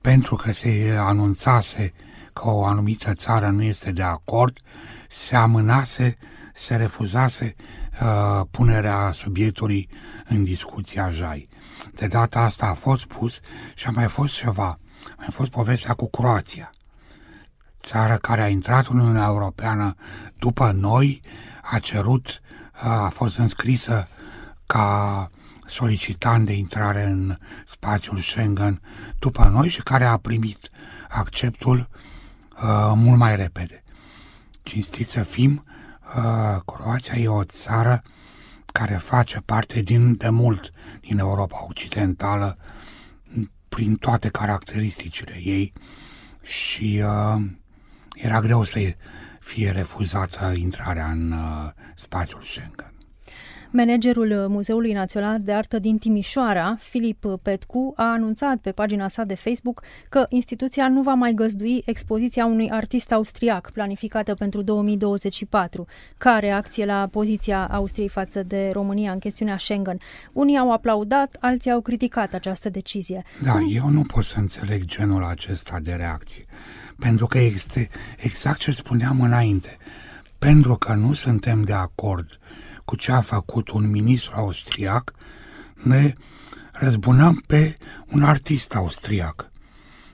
pentru 0.00 0.36
că 0.36 0.52
se 0.52 0.96
anunțase 0.98 1.92
că 2.32 2.48
o 2.48 2.64
anumită 2.64 3.14
țară 3.14 3.46
nu 3.46 3.62
este 3.62 3.92
de 3.92 4.02
acord, 4.02 4.58
se 5.08 5.36
amânase, 5.36 6.16
se 6.54 6.76
refuzase 6.76 7.54
uh, 8.02 8.40
punerea 8.50 9.10
subiectului 9.12 9.88
în 10.28 10.44
discuția 10.44 11.10
JAI. 11.10 11.48
De 11.94 12.06
data 12.06 12.40
asta 12.40 12.66
a 12.66 12.74
fost 12.74 13.04
pus 13.04 13.40
și 13.74 13.86
a 13.86 13.90
mai 13.90 14.08
fost 14.08 14.34
ceva. 14.34 14.78
A 15.04 15.14
mai 15.16 15.28
fost 15.30 15.50
povestea 15.50 15.94
cu 15.94 16.10
Croația. 16.10 16.70
Țară 17.82 18.16
care 18.16 18.42
a 18.42 18.48
intrat 18.48 18.86
în 18.86 18.98
Uniunea 18.98 19.26
Europeană 19.26 19.94
după 20.38 20.70
noi, 20.72 21.22
a 21.62 21.78
cerut, 21.78 22.40
uh, 22.74 22.90
a 22.90 23.08
fost 23.08 23.38
înscrisă 23.38 24.02
ca 24.66 25.30
solicitant 25.66 26.46
de 26.46 26.52
intrare 26.52 27.04
în 27.04 27.36
spațiul 27.66 28.18
Schengen 28.18 28.80
după 29.18 29.44
noi 29.44 29.68
și 29.68 29.82
care 29.82 30.04
a 30.04 30.16
primit 30.16 30.70
acceptul 31.08 31.88
uh, 32.62 32.92
mult 32.94 33.18
mai 33.18 33.36
repede. 33.36 33.82
Cinstit 34.62 35.08
să 35.08 35.22
fim, 35.22 35.64
uh, 35.66 35.73
Croația 36.64 37.14
e 37.18 37.28
o 37.28 37.44
țară 37.44 38.02
care 38.72 38.94
face 38.94 39.40
parte 39.40 39.80
din 39.80 40.16
de 40.16 40.28
mult 40.28 40.70
din 41.00 41.18
Europa 41.18 41.66
Occidentală 41.68 42.58
prin 43.68 43.96
toate 43.96 44.28
caracteristicile 44.28 45.40
ei 45.42 45.72
și 46.42 47.02
uh, 47.04 47.42
era 48.14 48.40
greu 48.40 48.64
să 48.64 48.94
fie 49.40 49.70
refuzată 49.70 50.52
intrarea 50.56 51.10
în 51.10 51.32
uh, 51.32 51.70
spațiul 51.94 52.40
Schengen. 52.40 52.93
Managerul 53.76 54.46
Muzeului 54.48 54.92
Național 54.92 55.40
de 55.40 55.52
Artă 55.52 55.78
din 55.78 55.98
Timișoara, 55.98 56.76
Filip 56.80 57.24
Petcu, 57.42 57.92
a 57.96 58.04
anunțat 58.04 58.56
pe 58.56 58.72
pagina 58.72 59.08
sa 59.08 59.24
de 59.24 59.34
Facebook 59.34 59.82
că 60.08 60.26
instituția 60.28 60.88
nu 60.88 61.02
va 61.02 61.14
mai 61.14 61.32
găzdui 61.32 61.82
expoziția 61.84 62.46
unui 62.46 62.70
artist 62.70 63.12
austriac 63.12 63.70
planificată 63.72 64.34
pentru 64.34 64.62
2024, 64.62 65.86
ca 66.16 66.38
reacție 66.38 66.84
la 66.84 67.08
poziția 67.10 67.66
Austriei 67.66 68.08
față 68.08 68.42
de 68.42 68.70
România 68.72 69.12
în 69.12 69.18
chestiunea 69.18 69.58
Schengen. 69.58 69.98
Unii 70.32 70.58
au 70.58 70.72
aplaudat, 70.72 71.36
alții 71.40 71.70
au 71.70 71.80
criticat 71.80 72.34
această 72.34 72.68
decizie. 72.70 73.22
Da, 73.42 73.58
eu 73.68 73.88
nu 73.88 74.02
pot 74.02 74.24
să 74.24 74.38
înțeleg 74.38 74.84
genul 74.84 75.24
acesta 75.24 75.78
de 75.82 75.92
reacție, 75.92 76.44
pentru 76.98 77.26
că 77.26 77.38
este 77.38 77.88
exact 78.16 78.58
ce 78.58 78.72
spuneam 78.72 79.20
înainte. 79.20 79.76
Pentru 80.38 80.74
că 80.74 80.92
nu 80.92 81.12
suntem 81.12 81.62
de 81.62 81.72
acord 81.72 82.38
cu 82.84 82.96
ce 82.96 83.12
a 83.12 83.20
făcut 83.20 83.68
un 83.68 83.90
ministru 83.90 84.32
austriac, 84.36 85.12
ne 85.74 86.14
răzbunăm 86.72 87.42
pe 87.46 87.76
un 88.10 88.22
artist 88.22 88.74
austriac, 88.74 89.50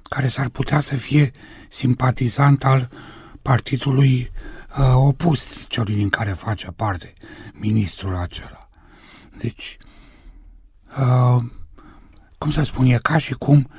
care 0.03 0.29
s-ar 0.29 0.49
putea 0.49 0.81
să 0.81 0.97
fie 0.97 1.31
simpatizant 1.69 2.65
al 2.65 2.91
partidului 3.43 4.31
uh, 4.79 4.93
opus 4.95 5.49
celui 5.69 5.95
din 5.95 6.09
care 6.09 6.31
face 6.31 6.71
parte 6.71 7.13
ministrul 7.53 8.17
acela. 8.17 8.69
Deci, 9.39 9.77
uh, 10.99 11.43
cum 12.39 12.51
să 12.51 12.63
spun, 12.63 12.87
e 12.87 12.99
ca 13.03 13.19
și 13.19 13.35
cum 13.35 13.71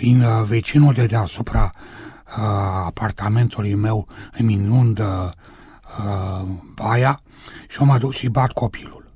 în 0.00 0.20
uh, 0.20 0.42
vecinul 0.44 0.92
de 0.92 1.06
deasupra 1.06 1.72
uh, 1.74 2.42
apartamentului 2.84 3.74
meu 3.74 4.08
îmi 4.32 4.52
inundă 4.52 5.34
uh, 5.36 5.48
baia 6.74 7.20
și 7.68 7.80
eu 7.80 7.86
mă 7.86 7.98
duc 7.98 8.12
și 8.12 8.28
bat 8.28 8.52
copilul 8.52 9.12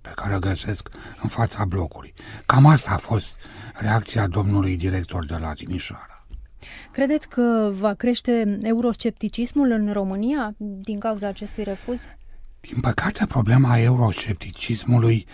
pe 0.00 0.10
care 0.14 0.32
îl 0.32 0.40
găsesc 0.40 0.88
în 1.22 1.28
fața 1.28 1.64
blocului. 1.64 2.14
Cam 2.46 2.66
asta 2.66 2.90
a 2.90 2.96
fost 2.96 3.36
reacția 3.74 4.26
domnului 4.26 4.76
director 4.76 5.26
de 5.26 5.36
la 5.36 5.52
Timișoara. 5.52 6.26
Credeți 6.92 7.28
că 7.28 7.70
va 7.74 7.94
crește 7.94 8.58
euroscepticismul 8.62 9.70
în 9.70 9.92
România 9.92 10.54
din 10.58 10.98
cauza 10.98 11.26
acestui 11.26 11.64
refuz? 11.64 12.08
Din 12.60 12.80
păcate, 12.80 13.26
problema 13.26 13.78
euroscepticismului 13.78 15.26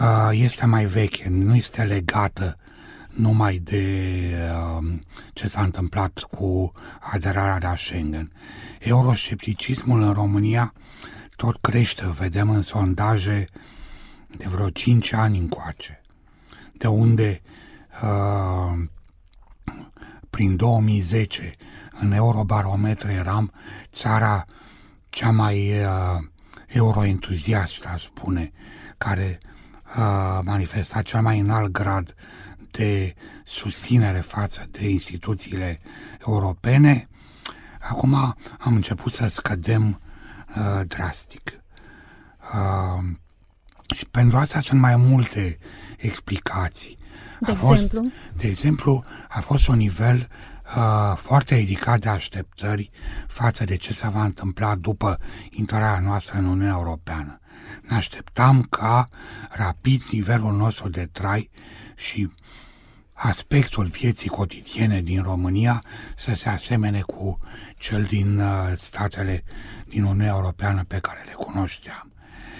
uh, 0.00 0.28
este 0.32 0.66
mai 0.66 0.84
veche, 0.84 1.28
nu 1.28 1.54
este 1.54 1.82
legată 1.82 2.56
numai 3.14 3.58
de 3.58 3.84
uh, 4.78 4.92
ce 5.32 5.48
s-a 5.48 5.62
întâmplat 5.62 6.18
cu 6.30 6.72
aderarea 7.00 7.58
la 7.70 7.76
Schengen. 7.76 8.32
Euroscepticismul 8.80 10.02
în 10.02 10.12
România 10.12 10.72
tot 11.36 11.56
crește, 11.56 12.10
vedem 12.18 12.50
în 12.50 12.62
sondaje 12.62 13.44
de 14.36 14.44
vreo 14.48 14.70
5 14.70 15.12
ani 15.12 15.38
încoace, 15.38 16.00
de 16.72 16.86
unde 16.86 17.42
uh, 18.02 18.88
prin 20.30 20.56
2010 20.56 21.54
în 22.00 22.12
Eurobarometru 22.12 23.10
eram 23.10 23.52
țara 23.92 24.44
cea 25.10 25.30
mai 25.30 25.70
uh, 25.70 26.24
euroentuziastă, 26.66 27.88
aș 27.88 28.02
spune, 28.02 28.52
care 28.98 29.38
uh, 29.96 30.38
manifesta 30.42 31.02
cel 31.02 31.20
mai 31.20 31.38
înalt 31.38 31.72
grad 31.72 32.14
de 32.76 33.14
susținere 33.44 34.18
față 34.18 34.66
de 34.70 34.88
instituțiile 34.88 35.80
europene, 36.26 37.08
acum 37.80 38.14
am 38.58 38.74
început 38.74 39.12
să 39.12 39.26
scădem 39.26 40.00
uh, 40.56 40.80
drastic. 40.86 41.60
Uh, 42.54 43.04
și 43.94 44.06
pentru 44.06 44.36
asta 44.36 44.60
sunt 44.60 44.80
mai 44.80 44.96
multe 44.96 45.58
explicații. 45.96 46.98
De 47.40 47.50
a 47.50 47.54
fost, 47.54 47.82
exemplu? 47.84 48.10
De 48.36 48.46
exemplu, 48.46 49.04
a 49.28 49.40
fost 49.40 49.68
un 49.68 49.76
nivel 49.76 50.28
uh, 50.76 51.16
foarte 51.16 51.54
ridicat 51.54 52.00
de 52.00 52.08
așteptări 52.08 52.90
față 53.26 53.64
de 53.64 53.76
ce 53.76 53.92
se 53.92 54.08
va 54.08 54.24
întâmpla 54.24 54.74
după 54.74 55.18
intrarea 55.50 55.98
noastră 55.98 56.38
în 56.38 56.44
Uniunea 56.44 56.74
Europeană. 56.76 57.40
Ne 57.82 57.96
așteptam 57.96 58.62
ca 58.62 59.08
rapid 59.50 60.02
nivelul 60.10 60.52
nostru 60.52 60.88
de 60.88 61.08
trai 61.12 61.50
și 61.96 62.30
aspectul 63.14 63.84
vieții 63.84 64.28
cotidiene 64.28 65.00
din 65.00 65.22
România 65.22 65.82
să 66.16 66.34
se 66.34 66.48
asemene 66.48 67.00
cu 67.00 67.38
cel 67.76 68.02
din 68.02 68.38
uh, 68.38 68.72
statele 68.76 69.44
din 69.86 70.02
Uniunea 70.02 70.32
Europeană 70.34 70.84
pe 70.84 70.98
care 70.98 71.22
le 71.26 71.32
cunoșteam. 71.32 72.12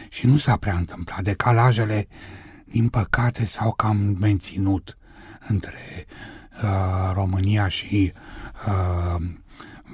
Și 0.09 0.27
nu 0.27 0.37
s-a 0.37 0.57
prea 0.57 0.77
întâmplat. 0.77 1.23
Decalajele, 1.23 2.09
din 2.64 2.88
păcate, 2.88 3.47
s-au 3.47 3.73
cam 3.73 3.97
menținut 3.97 4.99
între 5.49 6.07
uh, 6.62 7.11
România 7.12 7.69
și 7.69 8.12
uh, 8.67 9.23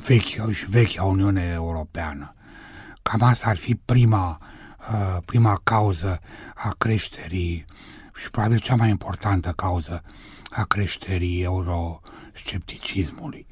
vechea, 0.07 0.51
și 0.53 0.70
vechea 0.70 1.03
Uniune 1.03 1.51
Europeană. 1.55 2.35
Cam 3.03 3.23
asta 3.23 3.49
ar 3.49 3.57
fi 3.57 3.75
prima 3.75 4.38
uh, 4.92 5.16
prima 5.25 5.61
cauză 5.62 6.20
a 6.55 6.75
creșterii 6.79 7.64
și 8.20 8.30
probabil 8.30 8.59
cea 8.59 8.74
mai 8.74 8.88
importantă 8.88 9.50
cauză 9.50 10.02
a 10.50 10.64
creșterii 10.64 11.42
euroscepticismului. 11.42 13.46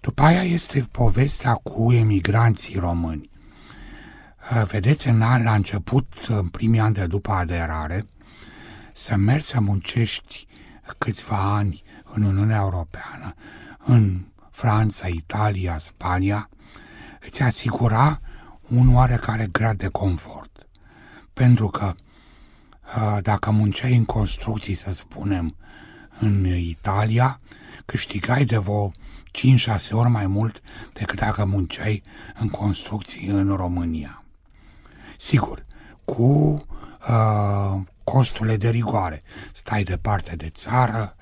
După 0.00 0.22
aia 0.22 0.42
este 0.42 0.88
povestea 0.90 1.54
cu 1.54 1.92
emigranții 1.92 2.78
români. 2.78 3.30
Uh, 4.52 4.62
vedeți, 4.66 5.08
în 5.08 5.22
an, 5.22 5.42
la 5.42 5.54
început, 5.54 6.12
în 6.28 6.48
primii 6.48 6.80
ani 6.80 6.94
de 6.94 7.06
după 7.06 7.30
aderare, 7.30 8.06
să 8.92 9.16
mergi 9.16 9.46
să 9.46 9.60
muncești 9.60 10.46
câțiva 10.98 11.54
ani 11.54 11.82
în 12.04 12.22
Uniunea 12.22 12.60
Europeană, 12.60 13.34
în 13.78 14.24
Franța, 14.50 15.06
Italia, 15.06 15.78
Spania, 15.78 16.48
îți 17.20 17.42
asigura 17.42 18.20
un 18.68 18.94
oarecare 18.94 19.48
grad 19.52 19.78
de 19.78 19.88
confort. 19.88 20.66
Pentru 21.32 21.68
că 21.68 21.84
uh, 21.84 21.94
dacă 23.22 23.50
munceai 23.50 23.96
în 23.96 24.04
construcții, 24.04 24.74
să 24.74 24.92
spunem, 24.92 25.56
în 26.20 26.46
Italia, 26.46 27.40
câștigai 27.84 28.44
de 28.44 28.56
vreo 28.56 28.90
5-6 28.90 29.90
ori 29.90 30.08
mai 30.08 30.26
mult 30.26 30.60
decât 30.92 31.18
dacă 31.18 31.44
munceai 31.44 32.02
în 32.38 32.48
construcții 32.48 33.26
în 33.26 33.56
România. 33.56 34.24
Sigur, 35.18 35.66
cu 36.04 36.22
uh, 37.08 37.80
costurile 38.04 38.56
de 38.56 38.68
rigoare. 38.68 39.22
Stai 39.52 39.82
departe 39.82 40.36
de 40.36 40.48
țară, 40.48 41.16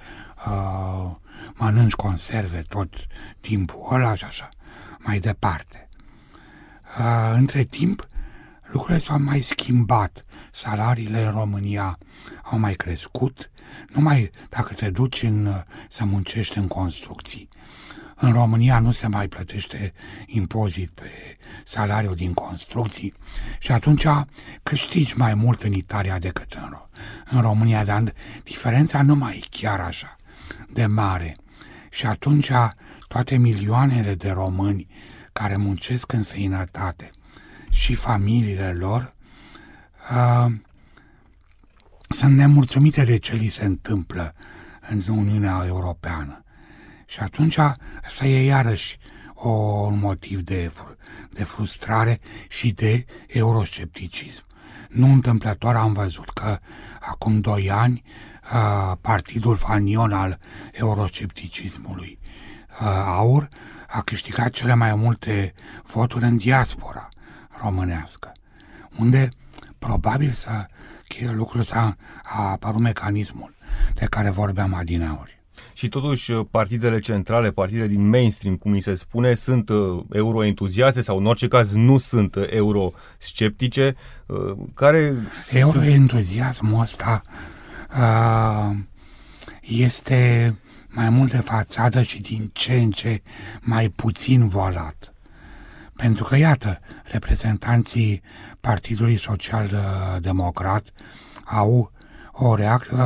uh, 0.46 1.14
mănânci 1.55 1.92
conserve 1.92 2.62
tot 2.68 2.94
timpul 3.40 3.88
ăla 3.90 4.14
și 4.14 4.24
așa, 4.24 4.48
mai 4.98 5.18
departe. 5.18 5.88
Uh, 6.98 7.33
între 7.35 7.62
timp, 7.62 8.09
lucrurile 8.66 8.98
s-au 8.98 9.18
mai 9.18 9.40
schimbat. 9.40 10.24
Salariile 10.57 11.25
în 11.25 11.31
România 11.31 11.99
au 12.42 12.59
mai 12.59 12.75
crescut. 12.75 13.51
Numai 13.88 14.31
dacă 14.49 14.75
te 14.75 14.90
duci 14.90 15.23
în, 15.23 15.64
să 15.88 16.05
muncești 16.05 16.59
în 16.59 16.66
construcții, 16.66 17.49
în 18.14 18.33
România 18.33 18.79
nu 18.79 18.90
se 18.90 19.07
mai 19.07 19.29
plătește 19.29 19.92
impozit 20.27 20.90
pe 20.90 21.11
salariul 21.64 22.14
din 22.14 22.35
construcții 22.35 23.14
și 23.59 23.73
atunci 23.73 24.07
câștigi 24.62 25.16
mai 25.16 25.35
mult 25.35 25.62
în 25.62 25.73
Italia 25.73 26.19
decât 26.19 26.53
în, 26.53 26.77
în 27.31 27.40
România, 27.40 27.85
dar 27.85 28.12
diferența 28.42 29.03
nu 29.03 29.14
mai 29.14 29.37
e 29.37 29.47
chiar 29.51 29.81
așa 29.81 30.16
de 30.69 30.87
mare. 30.87 31.37
Și 31.90 32.07
atunci 32.07 32.51
toate 33.09 33.37
milioanele 33.37 34.14
de 34.14 34.31
români 34.31 34.87
care 35.33 35.57
muncesc 35.57 36.12
în 36.12 36.23
sănătate 36.23 37.11
și 37.71 37.95
familiile 37.95 38.73
lor 38.73 39.15
uh, 40.11 40.53
sunt 42.09 42.37
nemulțumite 42.37 43.05
de 43.05 43.19
ce 43.19 43.35
li 43.35 43.49
se 43.49 43.64
întâmplă 43.64 44.35
în 44.88 45.01
Uniunea 45.09 45.64
Europeană. 45.66 46.45
Și 47.07 47.21
atunci 47.21 47.59
asta 47.59 48.25
e 48.27 48.45
iarăși 48.45 48.99
o, 49.35 49.49
un 49.49 49.99
motiv 49.99 50.40
de, 50.40 50.73
de 51.31 51.45
frustrare 51.45 52.21
și 52.49 52.73
de 52.73 53.05
euroscepticism. 53.27 54.45
Nu 54.88 55.12
întâmplător 55.12 55.75
am 55.75 55.92
văzut 55.92 56.31
că 56.31 56.59
acum 57.01 57.40
doi 57.40 57.71
ani 57.71 58.03
partidul 59.01 59.57
fanion 59.57 60.12
al 60.12 60.38
euroscepticismului 60.73 62.19
AUR 63.07 63.49
a 63.88 64.03
câștigat 64.03 64.51
cele 64.51 64.75
mai 64.75 64.95
multe 64.95 65.55
voturi 65.85 66.25
în 66.25 66.37
diaspora 66.37 67.09
românească, 67.62 68.33
unde 68.99 69.29
probabil 69.87 70.31
să 70.31 70.66
lucrul 71.37 71.62
s-a 71.62 71.96
a 72.22 72.51
apărut 72.51 72.81
mecanismul 72.81 73.55
de 73.94 74.07
care 74.11 74.31
vorbeam 74.31 74.75
adineauri 74.75 75.37
și 75.72 75.88
totuși 75.88 76.33
uh, 76.33 76.46
partidele 76.51 76.99
centrale, 76.99 77.51
partidele 77.51 77.87
din 77.87 78.09
mainstream, 78.09 78.57
cum 78.57 78.72
ni 78.72 78.81
se 78.81 78.94
spune, 78.94 79.35
sunt 79.35 79.68
uh, 79.68 80.05
euroentuziaste 80.12 81.01
sau 81.01 81.18
în 81.18 81.27
orice 81.27 81.49
caz 81.49 81.72
nu 81.72 81.99
sunt 81.99 82.35
uh, 82.35 82.44
eurosceptice, 82.51 83.94
care... 84.75 85.14
Euroentuziasmul 85.51 86.81
ăsta 86.81 87.22
uh, 87.99 88.77
este 89.61 90.55
mai 90.88 91.11
mult 91.11 91.31
de 91.31 91.37
fațadă 91.40 92.03
și 92.03 92.20
din 92.20 92.51
ce 92.53 92.75
în 92.75 92.90
ce 92.90 93.22
mai 93.61 93.88
puțin 93.88 94.49
volat. 94.49 95.15
Pentru 95.96 96.24
că, 96.24 96.37
iată, 96.37 96.80
reprezentanții 97.04 98.22
Partidului 98.61 99.16
Social 99.16 99.70
Democrat 100.20 100.92
au 101.44 101.92
o 102.32 102.54
reacție 102.54 102.96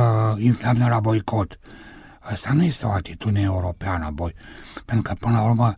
uh, 0.71 0.87
la 0.89 0.99
boicot. 0.99 1.59
Asta 2.19 2.53
nu 2.53 2.63
este 2.63 2.85
o 2.85 2.91
atitudine 2.91 3.41
europeană, 3.41 4.09
boi. 4.13 4.35
Pentru 4.85 5.11
că, 5.11 5.17
până 5.19 5.37
la 5.37 5.43
urmă, 5.43 5.75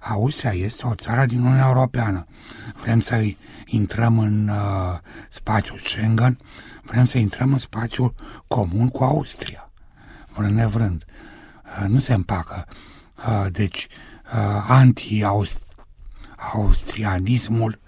Austria 0.00 0.52
este 0.52 0.86
o 0.86 0.94
țară 0.94 1.26
din 1.26 1.40
Uniunea 1.40 1.66
Europeană. 1.66 2.26
Vrem 2.74 3.00
să 3.00 3.24
intrăm 3.66 4.18
în 4.18 4.48
uh, 4.48 4.98
spațiul 5.28 5.78
Schengen, 5.78 6.38
vrem 6.82 7.04
să 7.04 7.18
intrăm 7.18 7.52
în 7.52 7.58
spațiul 7.58 8.14
comun 8.46 8.88
cu 8.88 9.04
Austria, 9.04 9.70
vrând 10.32 10.54
nevrând. 10.54 11.04
Uh, 11.64 11.88
nu 11.88 11.98
se 11.98 12.14
împacă. 12.14 12.66
Uh, 13.16 13.46
deci, 13.50 13.88
uh, 14.34 14.64
anti-austrianismul 16.42 17.78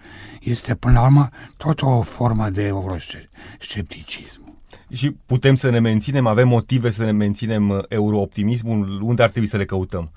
este, 0.40 0.75
până 0.75 0.93
la 0.93 1.05
urmă, 1.05 1.29
tot 1.57 1.83
o 1.83 2.01
formă 2.01 2.51
de 2.51 2.62
euroscepticism. 2.62 4.43
Și 4.90 5.11
putem 5.11 5.55
să 5.55 5.71
ne 5.71 5.79
menținem, 5.79 6.27
avem 6.27 6.49
motive 6.49 6.90
să 6.90 7.05
ne 7.05 7.12
menținem 7.12 7.69
uh, 7.69 7.85
eurooptimismul, 7.88 9.01
unde 9.03 9.23
ar 9.23 9.31
trebui 9.31 9.49
să 9.49 9.57
le 9.57 9.64
căutăm? 9.64 10.11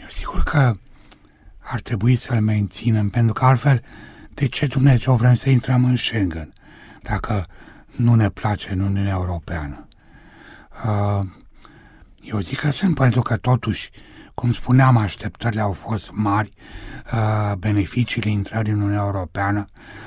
Eu 0.00 0.06
sigur 0.08 0.42
că 0.42 0.76
ar 1.58 1.80
trebui 1.80 2.16
să-l 2.16 2.40
menținem, 2.40 3.08
pentru 3.08 3.32
că 3.32 3.44
altfel, 3.44 3.82
de 4.34 4.46
ce 4.46 4.66
Dumnezeu 4.66 5.14
vrem 5.14 5.34
să 5.34 5.50
intrăm 5.50 5.84
în 5.84 5.96
Schengen, 5.96 6.52
dacă 7.02 7.46
nu 7.96 8.14
ne 8.14 8.28
place 8.28 8.72
în 8.72 8.80
Uniunea 8.80 9.12
Europeană? 9.12 9.88
Uh, 10.84 11.26
eu 12.20 12.38
zic 12.38 12.58
că 12.58 12.70
sunt, 12.70 12.94
pentru 12.94 13.22
că 13.22 13.36
totuși, 13.36 13.90
cum 14.38 14.52
spuneam, 14.52 14.96
așteptările 14.96 15.60
au 15.60 15.72
fost 15.72 16.10
mari, 16.12 16.52
uh, 17.12 17.52
beneficiile 17.56 18.30
intrării 18.30 18.72
în 18.72 18.80
Uniunea 18.80 19.02
Europeană 19.02 19.64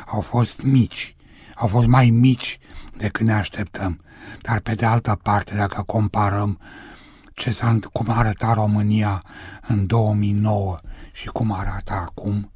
au 0.08 0.22
fost 0.22 0.62
mici, 0.62 1.16
au 1.56 1.68
fost 1.68 1.88
mai 1.88 2.10
mici 2.10 2.60
decât 2.98 3.26
ne 3.26 3.34
așteptăm. 3.34 4.02
Dar 4.42 4.60
pe 4.60 4.74
de 4.74 4.86
altă 4.86 5.20
parte, 5.24 5.56
dacă 5.56 5.82
comparăm 5.82 6.60
ce 7.34 7.52
s-a, 7.52 7.80
cum 7.94 8.10
arăta 8.10 8.54
România 8.54 9.24
în 9.68 9.86
2009 9.86 10.78
și 11.12 11.28
cum 11.28 11.52
arată 11.52 11.94
acum, 11.94 12.52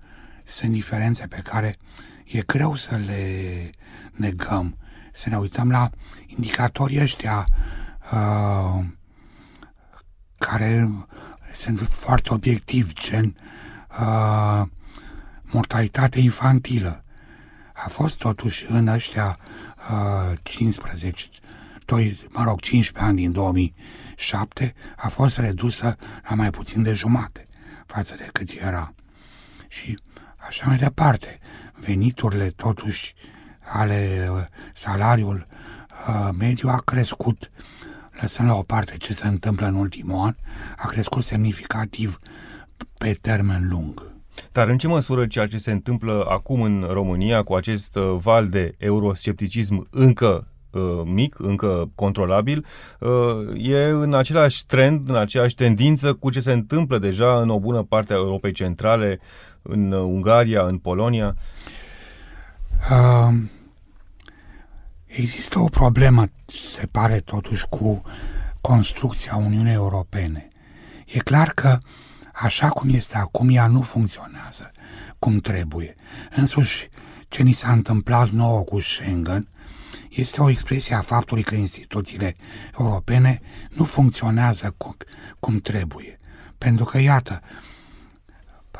sunt 0.45 0.71
diferențe 0.71 1.27
pe 1.27 1.41
care 1.43 1.75
e 2.25 2.41
greu 2.41 2.75
să 2.75 2.95
le 2.95 3.69
negăm. 4.11 4.77
Să 5.13 5.29
ne 5.29 5.37
uităm 5.37 5.71
la 5.71 5.89
indicatorii 6.25 7.01
ăștia 7.01 7.45
uh, 8.13 8.83
care 10.37 10.89
sunt 11.55 11.79
foarte 11.79 12.33
obiectivi, 12.33 12.93
gen 12.93 13.35
uh, 13.99 14.61
mortalitate 15.41 16.19
infantilă. 16.19 17.03
A 17.73 17.89
fost 17.89 18.17
totuși 18.17 18.65
în 18.67 18.87
ăștia 18.87 19.37
15, 20.43 21.27
2, 21.85 22.19
mă 22.29 22.43
rog, 22.43 22.59
15 22.59 23.11
ani 23.11 23.21
din 23.21 23.31
2007 23.31 24.73
a 24.95 25.07
fost 25.07 25.37
redusă 25.37 25.95
la 26.29 26.35
mai 26.35 26.49
puțin 26.49 26.83
de 26.83 26.93
jumate 26.93 27.47
față 27.85 28.15
de 28.17 28.29
cât 28.31 28.49
era. 28.49 28.93
Și 29.67 29.99
așa 30.47 30.67
mai 30.67 30.77
departe, 30.77 31.39
veniturile 31.75 32.49
totuși 32.49 33.13
ale 33.73 34.29
uh, 34.31 34.43
salariul 34.73 35.47
uh, 36.07 36.29
mediu 36.37 36.69
a 36.69 36.81
crescut, 36.85 37.51
lăsând 38.21 38.49
la 38.49 38.55
o 38.55 38.63
parte 38.63 38.97
ce 38.97 39.13
se 39.13 39.27
întâmplă 39.27 39.67
în 39.67 39.75
ultimul 39.75 40.25
an, 40.25 40.33
a 40.77 40.87
crescut 40.87 41.23
semnificativ 41.23 42.17
pe 42.97 43.17
termen 43.21 43.67
lung. 43.69 44.13
Dar 44.51 44.67
în 44.67 44.77
ce 44.77 44.87
măsură 44.87 45.25
ceea 45.25 45.47
ce 45.47 45.57
se 45.57 45.71
întâmplă 45.71 46.25
acum 46.29 46.61
în 46.61 46.87
România 46.91 47.43
cu 47.43 47.53
acest 47.53 47.95
uh, 47.95 48.15
val 48.17 48.47
de 48.47 48.75
euroscepticism 48.77 49.87
încă 49.89 50.47
uh, 50.71 50.81
mic, 51.03 51.39
încă 51.39 51.91
controlabil, 51.95 52.65
uh, 52.99 53.09
e 53.57 53.83
în 53.83 54.13
același 54.13 54.65
trend, 54.65 55.09
în 55.09 55.15
aceeași 55.15 55.55
tendință 55.55 56.13
cu 56.13 56.29
ce 56.29 56.39
se 56.39 56.51
întâmplă 56.51 56.97
deja 56.97 57.41
în 57.41 57.49
o 57.49 57.59
bună 57.59 57.83
parte 57.83 58.13
a 58.13 58.17
Europei 58.17 58.51
Centrale, 58.51 59.19
în 59.61 59.91
Ungaria, 59.91 60.61
în 60.61 60.77
Polonia? 60.77 61.35
Uh, 62.91 63.33
există 65.15 65.59
o 65.59 65.65
problemă, 65.65 66.25
se 66.45 66.85
pare 66.85 67.19
totuși, 67.19 67.65
cu 67.69 68.01
construcția 68.61 69.35
Uniunii 69.35 69.73
Europene. 69.73 70.47
E 71.05 71.19
clar 71.19 71.51
că 71.53 71.77
uh, 71.81 71.89
așa 72.35 72.69
cum 72.69 72.89
este 72.89 73.17
acum, 73.17 73.49
ea 73.49 73.67
nu 73.67 73.81
funcționează 73.81 74.71
cum 75.19 75.39
trebuie. 75.39 75.95
Însuși, 76.35 76.89
ce 77.27 77.43
ni 77.43 77.51
s-a 77.51 77.71
întâmplat 77.71 78.29
nouă 78.29 78.61
cu 78.61 78.79
Schengen 78.79 79.47
este 80.09 80.41
o 80.41 80.49
expresie 80.49 80.95
a 80.95 81.01
faptului 81.01 81.43
că 81.43 81.55
instituțiile 81.55 82.35
europene 82.79 83.41
nu 83.69 83.83
funcționează 83.83 84.73
cum, 84.77 84.97
cum 85.39 85.59
trebuie. 85.59 86.19
Pentru 86.57 86.85
că, 86.85 86.97
iată, 86.97 87.41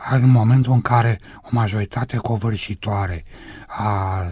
în 0.10 0.30
momentul 0.30 0.74
în 0.74 0.82
care 0.82 1.20
o 1.42 1.48
majoritate 1.52 2.18
covârșitoare 2.18 3.24
a 3.68 4.24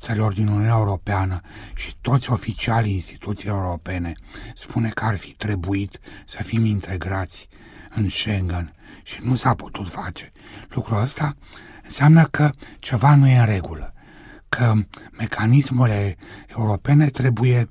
țărilor 0.00 0.32
din 0.32 0.46
Uniunea 0.46 0.76
Europeană 0.76 1.40
și 1.74 1.96
toți 2.00 2.30
oficialii 2.30 2.92
instituțiilor 2.92 3.62
europene 3.64 4.12
spune 4.54 4.88
că 4.88 5.04
ar 5.04 5.16
fi 5.16 5.32
trebuit 5.32 5.98
să 6.26 6.42
fim 6.42 6.64
integrați 6.64 7.48
în 7.94 8.08
Schengen 8.08 8.72
și 9.02 9.20
nu 9.22 9.34
s-a 9.34 9.54
putut 9.54 9.88
face 9.88 10.32
lucrul 10.68 11.02
ăsta, 11.02 11.36
înseamnă 11.84 12.24
că 12.24 12.50
ceva 12.78 13.14
nu 13.14 13.28
e 13.28 13.38
în 13.38 13.46
regulă, 13.46 13.94
că 14.48 14.74
mecanismele 15.18 16.16
europene 16.46 17.06
trebuie, 17.06 17.68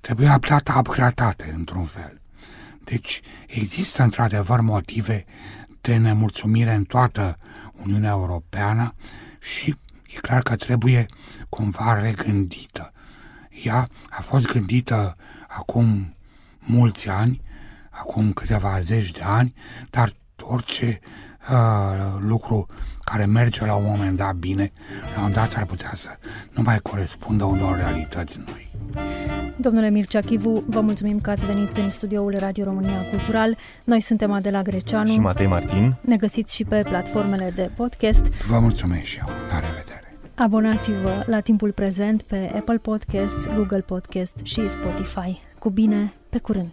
trebuie 0.00 0.34
update, 0.34 0.72
upgradate 0.76 1.52
într-un 1.56 1.84
fel. 1.84 2.20
Deci 2.84 3.20
există 3.46 4.02
într-adevăr 4.02 4.60
motive 4.60 5.24
de 5.80 5.96
nemulțumire 5.96 6.72
în 6.74 6.84
toată 6.84 7.36
Uniunea 7.82 8.10
Europeană 8.10 8.94
și 9.40 9.76
e 10.18 10.26
clar 10.26 10.42
că 10.42 10.56
trebuie 10.56 11.06
cumva 11.48 12.00
regândită. 12.00 12.92
Ea 13.64 13.88
a 14.10 14.20
fost 14.20 14.46
gândită 14.52 15.16
acum 15.48 16.14
mulți 16.58 17.08
ani, 17.08 17.40
acum 17.90 18.32
câteva 18.32 18.78
zeci 18.80 19.10
de 19.10 19.22
ani, 19.22 19.54
dar 19.90 20.12
orice 20.42 20.98
uh, 21.50 22.16
lucru 22.18 22.66
care 23.00 23.24
merge 23.24 23.66
la 23.66 23.74
un 23.74 23.84
moment 23.84 24.16
dat 24.16 24.34
bine, 24.34 24.72
la 25.02 25.06
un 25.06 25.14
moment 25.16 25.34
dat 25.34 25.54
ar 25.56 25.64
putea 25.64 25.92
să 25.94 26.08
nu 26.50 26.62
mai 26.62 26.78
corespundă 26.78 27.44
unor 27.44 27.76
realități 27.76 28.38
noi. 28.46 28.70
Domnule 29.56 29.90
Mircea 29.90 30.20
Chivu, 30.20 30.64
vă 30.66 30.80
mulțumim 30.80 31.20
că 31.20 31.30
ați 31.30 31.46
venit 31.46 31.76
în 31.76 31.90
studioul 31.90 32.36
Radio 32.38 32.64
România 32.64 33.00
Cultural. 33.10 33.56
Noi 33.84 34.00
suntem 34.00 34.30
Adela 34.32 34.62
Greceanu. 34.62 35.10
Și 35.10 35.18
Matei 35.18 35.46
Martin. 35.46 35.96
Ne 36.00 36.16
găsiți 36.16 36.54
și 36.54 36.64
pe 36.64 36.82
platformele 36.82 37.52
de 37.54 37.70
podcast. 37.76 38.22
Vă 38.24 38.58
mulțumesc 38.58 39.04
și 39.04 39.18
eu. 39.18 39.28
La 39.50 39.60
revedere. 39.60 40.07
Abonați-vă 40.38 41.24
la 41.26 41.40
timpul 41.40 41.72
prezent 41.72 42.22
pe 42.22 42.52
Apple 42.56 42.78
Podcasts, 42.78 43.48
Google 43.54 43.80
Podcasts 43.80 44.42
și 44.44 44.68
Spotify. 44.68 45.40
Cu 45.58 45.70
bine, 45.70 46.12
pe 46.28 46.38
curând! 46.38 46.72